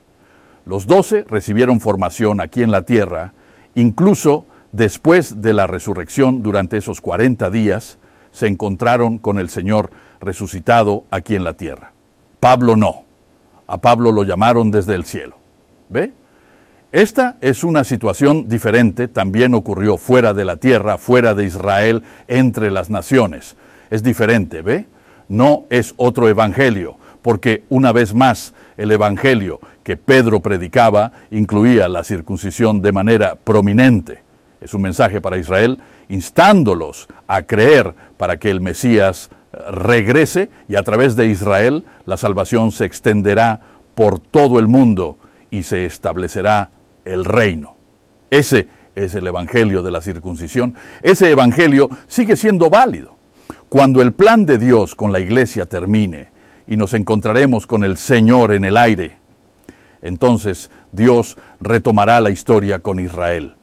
Los 0.65 0.87
doce 0.87 1.25
recibieron 1.29 1.79
formación 1.79 2.41
aquí 2.41 2.63
en 2.63 2.71
la 2.71 2.81
tierra, 2.81 3.33
incluso 3.75 4.45
después 4.71 5.41
de 5.41 5.53
la 5.53 5.67
resurrección 5.67 6.41
durante 6.41 6.77
esos 6.77 7.01
40 7.01 7.49
días, 7.51 7.99
se 8.31 8.47
encontraron 8.47 9.17
con 9.17 9.39
el 9.39 9.49
Señor 9.49 9.91
resucitado 10.21 11.05
aquí 11.11 11.35
en 11.35 11.43
la 11.43 11.53
tierra. 11.53 11.91
Pablo 12.39 12.75
no. 12.75 13.03
A 13.67 13.77
Pablo 13.77 14.11
lo 14.11 14.23
llamaron 14.23 14.71
desde 14.71 14.95
el 14.95 15.05
cielo. 15.05 15.37
¿Ve? 15.89 16.13
Esta 16.91 17.37
es 17.41 17.63
una 17.63 17.83
situación 17.83 18.47
diferente, 18.47 19.07
también 19.07 19.53
ocurrió 19.53 19.97
fuera 19.97 20.33
de 20.33 20.45
la 20.45 20.55
tierra, 20.55 20.97
fuera 20.97 21.33
de 21.33 21.45
Israel, 21.45 22.03
entre 22.27 22.71
las 22.71 22.89
naciones. 22.89 23.57
Es 23.89 24.03
diferente, 24.03 24.61
¿ve? 24.61 24.85
no 25.29 25.65
es 25.69 25.93
otro 25.97 26.29
evangelio, 26.29 26.97
porque 27.21 27.63
una 27.69 27.91
vez 27.91 28.13
más 28.13 28.53
el 28.77 28.91
evangelio 28.91 29.59
que 29.83 29.97
Pedro 29.97 30.39
predicaba 30.39 31.11
incluía 31.31 31.87
la 31.87 32.03
circuncisión 32.03 32.81
de 32.81 32.91
manera 32.91 33.35
prominente. 33.35 34.21
Es 34.61 34.73
un 34.73 34.81
mensaje 34.81 35.21
para 35.21 35.37
Israel 35.37 35.79
instándolos 36.09 37.07
a 37.27 37.43
creer 37.43 37.93
para 38.17 38.37
que 38.37 38.49
el 38.49 38.61
Mesías 38.61 39.29
regrese 39.51 40.49
y 40.67 40.75
a 40.75 40.83
través 40.83 41.15
de 41.15 41.27
Israel 41.27 41.85
la 42.05 42.17
salvación 42.17 42.71
se 42.71 42.85
extenderá 42.85 43.61
por 43.95 44.19
todo 44.19 44.59
el 44.59 44.67
mundo 44.67 45.17
y 45.49 45.63
se 45.63 45.85
establecerá 45.85 46.71
el 47.05 47.25
reino. 47.25 47.75
Ese 48.29 48.67
es 48.95 49.15
el 49.15 49.27
Evangelio 49.27 49.83
de 49.83 49.91
la 49.91 50.01
circuncisión. 50.01 50.75
Ese 51.01 51.31
Evangelio 51.31 51.89
sigue 52.07 52.35
siendo 52.35 52.69
válido. 52.69 53.15
Cuando 53.69 54.01
el 54.01 54.13
plan 54.13 54.45
de 54.45 54.57
Dios 54.57 54.95
con 54.95 55.11
la 55.11 55.19
iglesia 55.19 55.65
termine 55.65 56.29
y 56.67 56.77
nos 56.77 56.93
encontraremos 56.93 57.67
con 57.67 57.83
el 57.83 57.97
Señor 57.97 58.53
en 58.53 58.65
el 58.65 58.77
aire, 58.77 59.17
entonces 60.01 60.69
Dios 60.91 61.37
retomará 61.59 62.21
la 62.21 62.29
historia 62.29 62.79
con 62.79 62.99
Israel. 62.99 63.55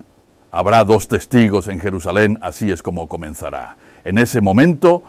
Habrá 0.50 0.84
dos 0.84 1.08
testigos 1.08 1.68
en 1.68 1.80
Jerusalén, 1.80 2.38
así 2.40 2.70
es 2.70 2.82
como 2.82 3.08
comenzará. 3.08 3.76
En 4.04 4.18
ese 4.18 4.40
momento, 4.40 5.02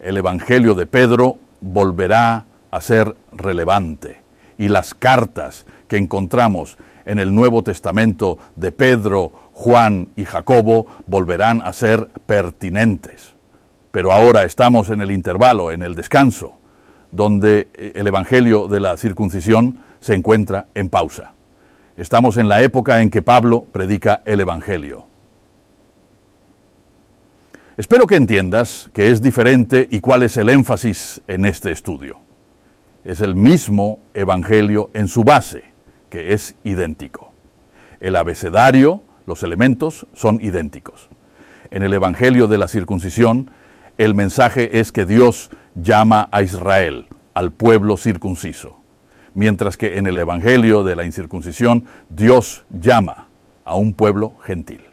el 0.00 0.16
Evangelio 0.16 0.74
de 0.74 0.86
Pedro 0.86 1.38
volverá 1.60 2.46
a 2.70 2.80
ser 2.80 3.16
relevante 3.32 4.20
y 4.58 4.68
las 4.68 4.94
cartas 4.94 5.66
que 5.88 5.96
encontramos 5.96 6.78
en 7.04 7.18
el 7.18 7.34
Nuevo 7.34 7.62
Testamento 7.62 8.38
de 8.56 8.72
Pedro, 8.72 9.32
Juan 9.52 10.08
y 10.16 10.24
Jacobo 10.24 10.86
volverán 11.06 11.62
a 11.62 11.72
ser 11.72 12.08
pertinentes. 12.26 13.34
Pero 13.90 14.12
ahora 14.12 14.44
estamos 14.44 14.90
en 14.90 15.00
el 15.00 15.10
intervalo, 15.10 15.72
en 15.72 15.82
el 15.82 15.94
descanso, 15.94 16.54
donde 17.10 17.68
el 17.74 18.06
Evangelio 18.06 18.68
de 18.68 18.80
la 18.80 18.96
circuncisión 18.96 19.80
se 20.00 20.14
encuentra 20.14 20.66
en 20.74 20.88
pausa. 20.88 21.32
Estamos 21.96 22.36
en 22.36 22.48
la 22.48 22.62
época 22.62 23.02
en 23.02 23.10
que 23.10 23.22
Pablo 23.22 23.64
predica 23.72 24.22
el 24.24 24.40
Evangelio. 24.40 25.09
Espero 27.80 28.06
que 28.06 28.16
entiendas 28.16 28.90
que 28.92 29.10
es 29.10 29.22
diferente 29.22 29.88
y 29.90 30.00
cuál 30.00 30.22
es 30.22 30.36
el 30.36 30.50
énfasis 30.50 31.22
en 31.26 31.46
este 31.46 31.72
estudio. 31.72 32.18
Es 33.04 33.22
el 33.22 33.34
mismo 33.34 34.00
Evangelio 34.12 34.90
en 34.92 35.08
su 35.08 35.24
base, 35.24 35.64
que 36.10 36.34
es 36.34 36.56
idéntico. 36.62 37.32
El 37.98 38.16
abecedario, 38.16 39.02
los 39.24 39.42
elementos 39.44 40.06
son 40.12 40.42
idénticos. 40.42 41.08
En 41.70 41.82
el 41.82 41.94
Evangelio 41.94 42.48
de 42.48 42.58
la 42.58 42.68
circuncisión 42.68 43.50
el 43.96 44.14
mensaje 44.14 44.78
es 44.78 44.92
que 44.92 45.06
Dios 45.06 45.48
llama 45.74 46.28
a 46.32 46.42
Israel, 46.42 47.06
al 47.32 47.50
pueblo 47.50 47.96
circunciso, 47.96 48.78
mientras 49.32 49.78
que 49.78 49.96
en 49.96 50.06
el 50.06 50.18
Evangelio 50.18 50.84
de 50.84 50.96
la 50.96 51.06
incircuncisión 51.06 51.86
Dios 52.10 52.66
llama 52.68 53.28
a 53.64 53.74
un 53.74 53.94
pueblo 53.94 54.34
gentil. 54.44 54.89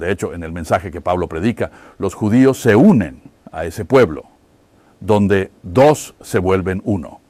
De 0.00 0.10
hecho, 0.10 0.32
en 0.32 0.42
el 0.42 0.50
mensaje 0.50 0.90
que 0.90 1.02
Pablo 1.02 1.28
predica, 1.28 1.70
los 1.98 2.14
judíos 2.14 2.58
se 2.58 2.74
unen 2.74 3.20
a 3.52 3.66
ese 3.66 3.84
pueblo, 3.84 4.24
donde 4.98 5.50
dos 5.62 6.14
se 6.22 6.38
vuelven 6.38 6.80
uno, 6.84 7.20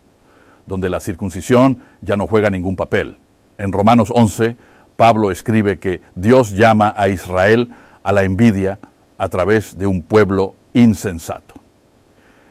donde 0.66 0.88
la 0.88 1.00
circuncisión 1.00 1.82
ya 2.00 2.16
no 2.16 2.28
juega 2.28 2.48
ningún 2.48 2.76
papel. 2.76 3.18
En 3.58 3.72
Romanos 3.72 4.12
11, 4.14 4.56
Pablo 4.96 5.32
escribe 5.32 5.80
que 5.80 6.00
Dios 6.14 6.52
llama 6.52 6.94
a 6.96 7.08
Israel 7.08 7.72
a 8.04 8.12
la 8.12 8.22
envidia, 8.22 8.78
a 9.18 9.28
través 9.28 9.76
de 9.76 9.86
un 9.86 10.02
pueblo 10.02 10.54
insensato. 10.72 11.54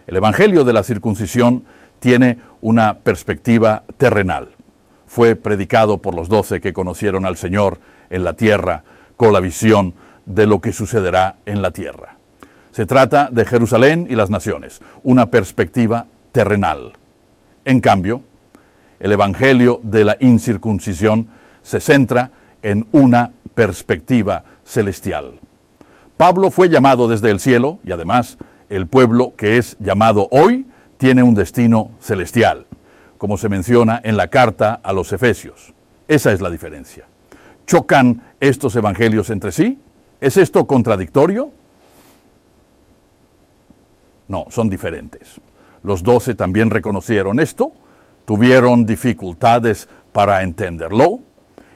El 0.06 0.18
Evangelio 0.18 0.66
de 0.66 0.74
la 0.74 0.84
circuncisión 0.84 1.64
tiene 2.00 2.40
una 2.60 3.00
perspectiva 3.00 3.84
terrenal. 3.98 4.50
Fue 5.08 5.38
predicado 5.38 6.00
por 6.00 6.14
los 6.14 6.28
doce 6.28 6.60
que 6.60 6.74
conocieron 6.74 7.26
al 7.26 7.38
Señor 7.38 7.80
en 8.10 8.26
la 8.26 8.34
tierra 8.34 8.84
con 9.16 9.34
la 9.34 9.40
visión 9.40 9.94
de 10.30 10.46
lo 10.46 10.62
que 10.62 10.72
sucederá 10.72 11.38
en 11.46 11.62
la 11.62 11.72
tierra. 11.72 12.16
Se 12.72 12.86
trata 12.86 13.30
de 13.32 13.46
Jerusalén 13.46 14.08
y 14.10 14.16
las 14.16 14.30
naciones, 14.30 14.80
una 15.04 15.26
perspectiva 15.26 16.06
terrenal. 16.32 16.94
En 17.66 17.82
cambio, 17.82 18.22
el 19.00 19.12
Evangelio 19.12 19.82
de 19.84 20.06
la 20.06 20.18
incircuncisión 20.20 21.28
se 21.64 21.80
centra 21.80 22.32
en 22.62 22.88
una 22.92 23.32
perspectiva 23.56 24.44
celestial. 24.64 25.40
Pablo 26.16 26.52
fue 26.52 26.70
llamado 26.70 27.08
desde 27.08 27.32
el 27.32 27.40
cielo 27.40 27.80
y 27.84 27.92
además 27.92 28.38
el 28.70 28.88
pueblo 28.88 29.34
que 29.36 29.58
es 29.58 29.78
llamado 29.80 30.28
hoy 30.32 30.68
tiene 30.98 31.24
un 31.24 31.34
destino 31.34 31.92
celestial, 32.00 32.68
como 33.18 33.38
se 33.38 33.50
menciona 33.50 34.00
en 34.04 34.16
la 34.16 34.28
carta 34.28 34.80
a 34.84 34.94
los 34.94 35.12
Efesios. 35.12 35.74
Esa 36.08 36.32
es 36.34 36.42
la 36.42 36.52
diferencia. 36.52 37.06
¿Chocan 37.66 38.22
estos 38.40 38.76
evangelios 38.76 39.30
entre 39.32 39.52
sí? 39.52 39.80
¿Es 40.22 40.38
esto 40.38 40.66
contradictorio? 40.68 41.52
No, 44.28 44.46
son 44.50 44.70
diferentes. 44.70 45.40
Los 45.84 46.04
doce 46.04 46.36
también 46.36 46.70
reconocieron 46.70 47.40
esto, 47.40 47.72
tuvieron 48.26 48.86
dificultades 48.86 49.88
para 50.12 50.44
entenderlo 50.44 51.20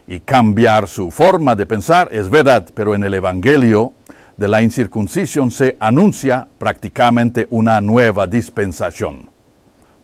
y 0.08 0.20
cambiar 0.20 0.88
su 0.88 1.10
forma 1.10 1.56
de 1.56 1.66
pensar, 1.66 2.10
es 2.12 2.30
verdad, 2.30 2.70
pero 2.74 2.94
en 2.96 3.04
el 3.04 3.14
Evangelio 3.14 3.94
de 4.36 4.48
la 4.48 4.62
incircuncisión 4.62 5.52
se 5.52 5.78
anuncia 5.80 6.48
prácticamente 6.58 7.48
una 7.50 7.80
nueva 7.80 8.28
dispensación. 8.28 9.30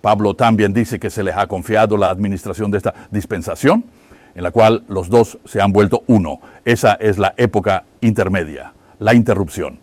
Pablo 0.01 0.33
también 0.33 0.73
dice 0.73 0.97
que 0.97 1.09
se 1.09 1.23
les 1.23 1.35
ha 1.35 1.47
confiado 1.47 1.97
la 1.97 2.09
administración 2.09 2.71
de 2.71 2.77
esta 2.77 2.93
dispensación, 3.11 3.83
en 4.35 4.43
la 4.43 4.51
cual 4.51 4.83
los 4.87 5.09
dos 5.09 5.37
se 5.45 5.61
han 5.61 5.71
vuelto 5.71 6.03
uno. 6.07 6.39
Esa 6.65 6.93
es 6.93 7.17
la 7.17 7.33
época 7.37 7.83
intermedia, 8.01 8.73
la 8.99 9.13
interrupción. 9.13 9.79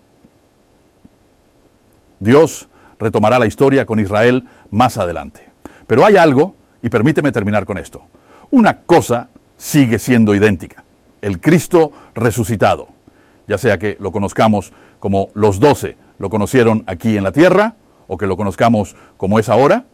Dios 2.20 2.68
retomará 2.98 3.38
la 3.38 3.46
historia 3.46 3.86
con 3.86 4.00
Israel 4.00 4.44
más 4.70 4.98
adelante. 4.98 5.48
Pero 5.86 6.04
hay 6.04 6.16
algo, 6.16 6.54
y 6.82 6.88
permíteme 6.88 7.32
terminar 7.32 7.66
con 7.66 7.78
esto. 7.78 8.02
Una 8.50 8.78
cosa 8.82 9.28
sigue 9.56 9.98
siendo 9.98 10.34
idéntica. 10.34 10.84
El 11.20 11.40
Cristo 11.40 11.92
resucitado, 12.14 12.88
ya 13.46 13.58
sea 13.58 13.78
que 13.78 13.96
lo 14.00 14.12
conozcamos 14.12 14.72
como 14.98 15.28
los 15.34 15.60
doce 15.60 15.96
lo 16.18 16.30
conocieron 16.30 16.84
aquí 16.86 17.16
en 17.16 17.24
la 17.24 17.32
tierra, 17.32 17.74
o 18.08 18.16
que 18.16 18.26
lo 18.26 18.36
conozcamos 18.36 18.96
como 19.16 19.38
es 19.38 19.48
ahora, 19.48 19.84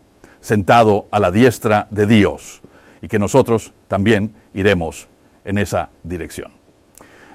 sentado 0.40 1.06
a 1.10 1.18
la 1.18 1.30
diestra 1.30 1.86
de 1.90 2.06
Dios, 2.06 2.62
y 3.02 3.08
que 3.08 3.18
nosotros 3.18 3.74
también 3.88 4.32
iremos 4.54 5.08
en 5.44 5.58
esa 5.58 5.90
dirección. 6.04 6.52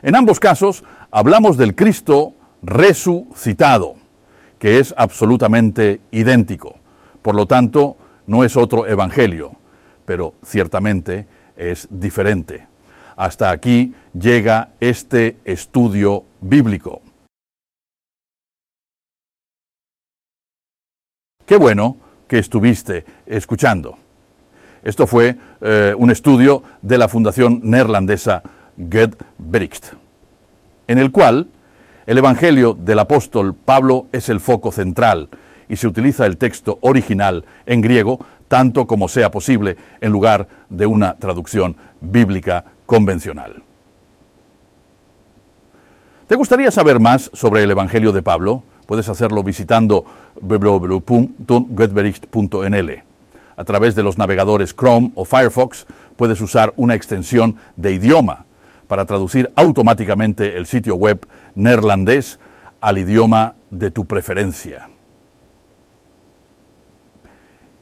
En 0.02 0.16
ambos 0.16 0.40
casos 0.40 0.84
hablamos 1.12 1.58
del 1.58 1.76
Cristo 1.76 2.34
resucitado, 2.64 3.96
que 4.58 4.80
es 4.80 4.96
absolutamente 4.98 6.02
idéntico. 6.12 6.78
Por 7.22 7.36
lo 7.36 7.46
tanto, 7.46 7.98
no 8.26 8.44
es 8.44 8.56
otro 8.58 8.88
evangelio, 8.88 9.52
pero 10.06 10.34
ciertamente 10.44 11.28
es 11.56 11.88
diferente. 11.92 12.68
Hasta 13.16 13.52
aquí 13.52 13.94
llega 14.14 14.70
este 14.80 15.38
estudio 15.44 16.24
bíblico. 16.40 17.02
Qué 21.46 21.58
bueno 21.58 21.98
que 22.28 22.40
estuviste 22.40 23.06
escuchando. 23.26 23.98
Esto 24.84 25.08
fue 25.08 25.38
eh, 25.62 25.94
un 25.98 26.12
estudio 26.12 26.64
de 26.82 26.98
la 26.98 27.08
fundación 27.08 27.62
neerlandesa 27.64 28.44
Bericht, 28.78 29.94
en 30.88 30.98
el 30.98 31.12
cual 31.12 31.48
el 32.06 32.18
Evangelio 32.18 32.74
del 32.74 33.00
apóstol 33.00 33.54
Pablo 33.54 34.08
es 34.12 34.30
el 34.30 34.40
foco 34.40 34.72
central 34.72 35.30
y 35.68 35.76
se 35.76 35.88
utiliza 35.88 36.26
el 36.26 36.38
texto 36.38 36.78
original 36.82 37.44
en 37.66 37.82
griego 37.82 38.20
tanto 38.48 38.88
como 38.88 39.10
sea 39.10 39.32
posible 39.32 39.76
en 40.00 40.12
lugar 40.12 40.48
de 40.70 40.86
una 40.86 41.16
traducción 41.16 41.76
bíblica 42.00 42.64
convencional. 42.86 43.64
¿Te 46.28 46.36
gustaría 46.36 46.70
saber 46.72 47.00
más 47.00 47.32
sobre 47.34 47.64
el 47.64 47.72
Evangelio 47.72 48.12
de 48.12 48.22
Pablo? 48.22 48.64
Puedes 48.86 49.10
hacerlo 49.10 49.42
visitando 49.44 50.06
www.goodbericht.nl. 50.42 53.07
A 53.58 53.64
través 53.64 53.96
de 53.96 54.04
los 54.04 54.20
navegadores 54.20 54.74
Chrome 54.74 55.12
o 55.16 55.26
Firefox 55.26 55.88
puedes 56.16 56.40
usar 56.42 56.74
una 56.78 56.94
extensión 56.94 57.58
de 57.76 57.92
idioma 57.92 58.46
para 58.88 59.06
traducir 59.06 59.52
automáticamente 59.56 60.58
el 60.58 60.68
sitio 60.68 60.96
web 60.96 61.28
neerlandés 61.56 62.40
al 62.80 63.00
idioma 63.00 63.56
de 63.72 63.90
tu 63.92 64.06
preferencia. 64.06 64.90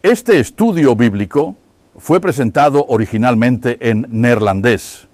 Este 0.02 0.40
estudio 0.40 0.96
bíblico 0.96 1.56
fue 1.98 2.22
presentado 2.22 2.86
originalmente 2.88 3.90
en 3.90 4.08
neerlandés 4.10 5.08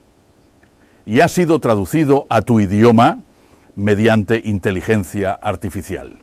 y 1.06 1.22
ha 1.22 1.28
sido 1.28 1.60
traducido 1.60 2.28
a 2.30 2.44
tu 2.44 2.60
idioma 2.60 3.20
mediante 3.76 4.42
inteligencia 4.46 5.34
artificial. 5.34 6.21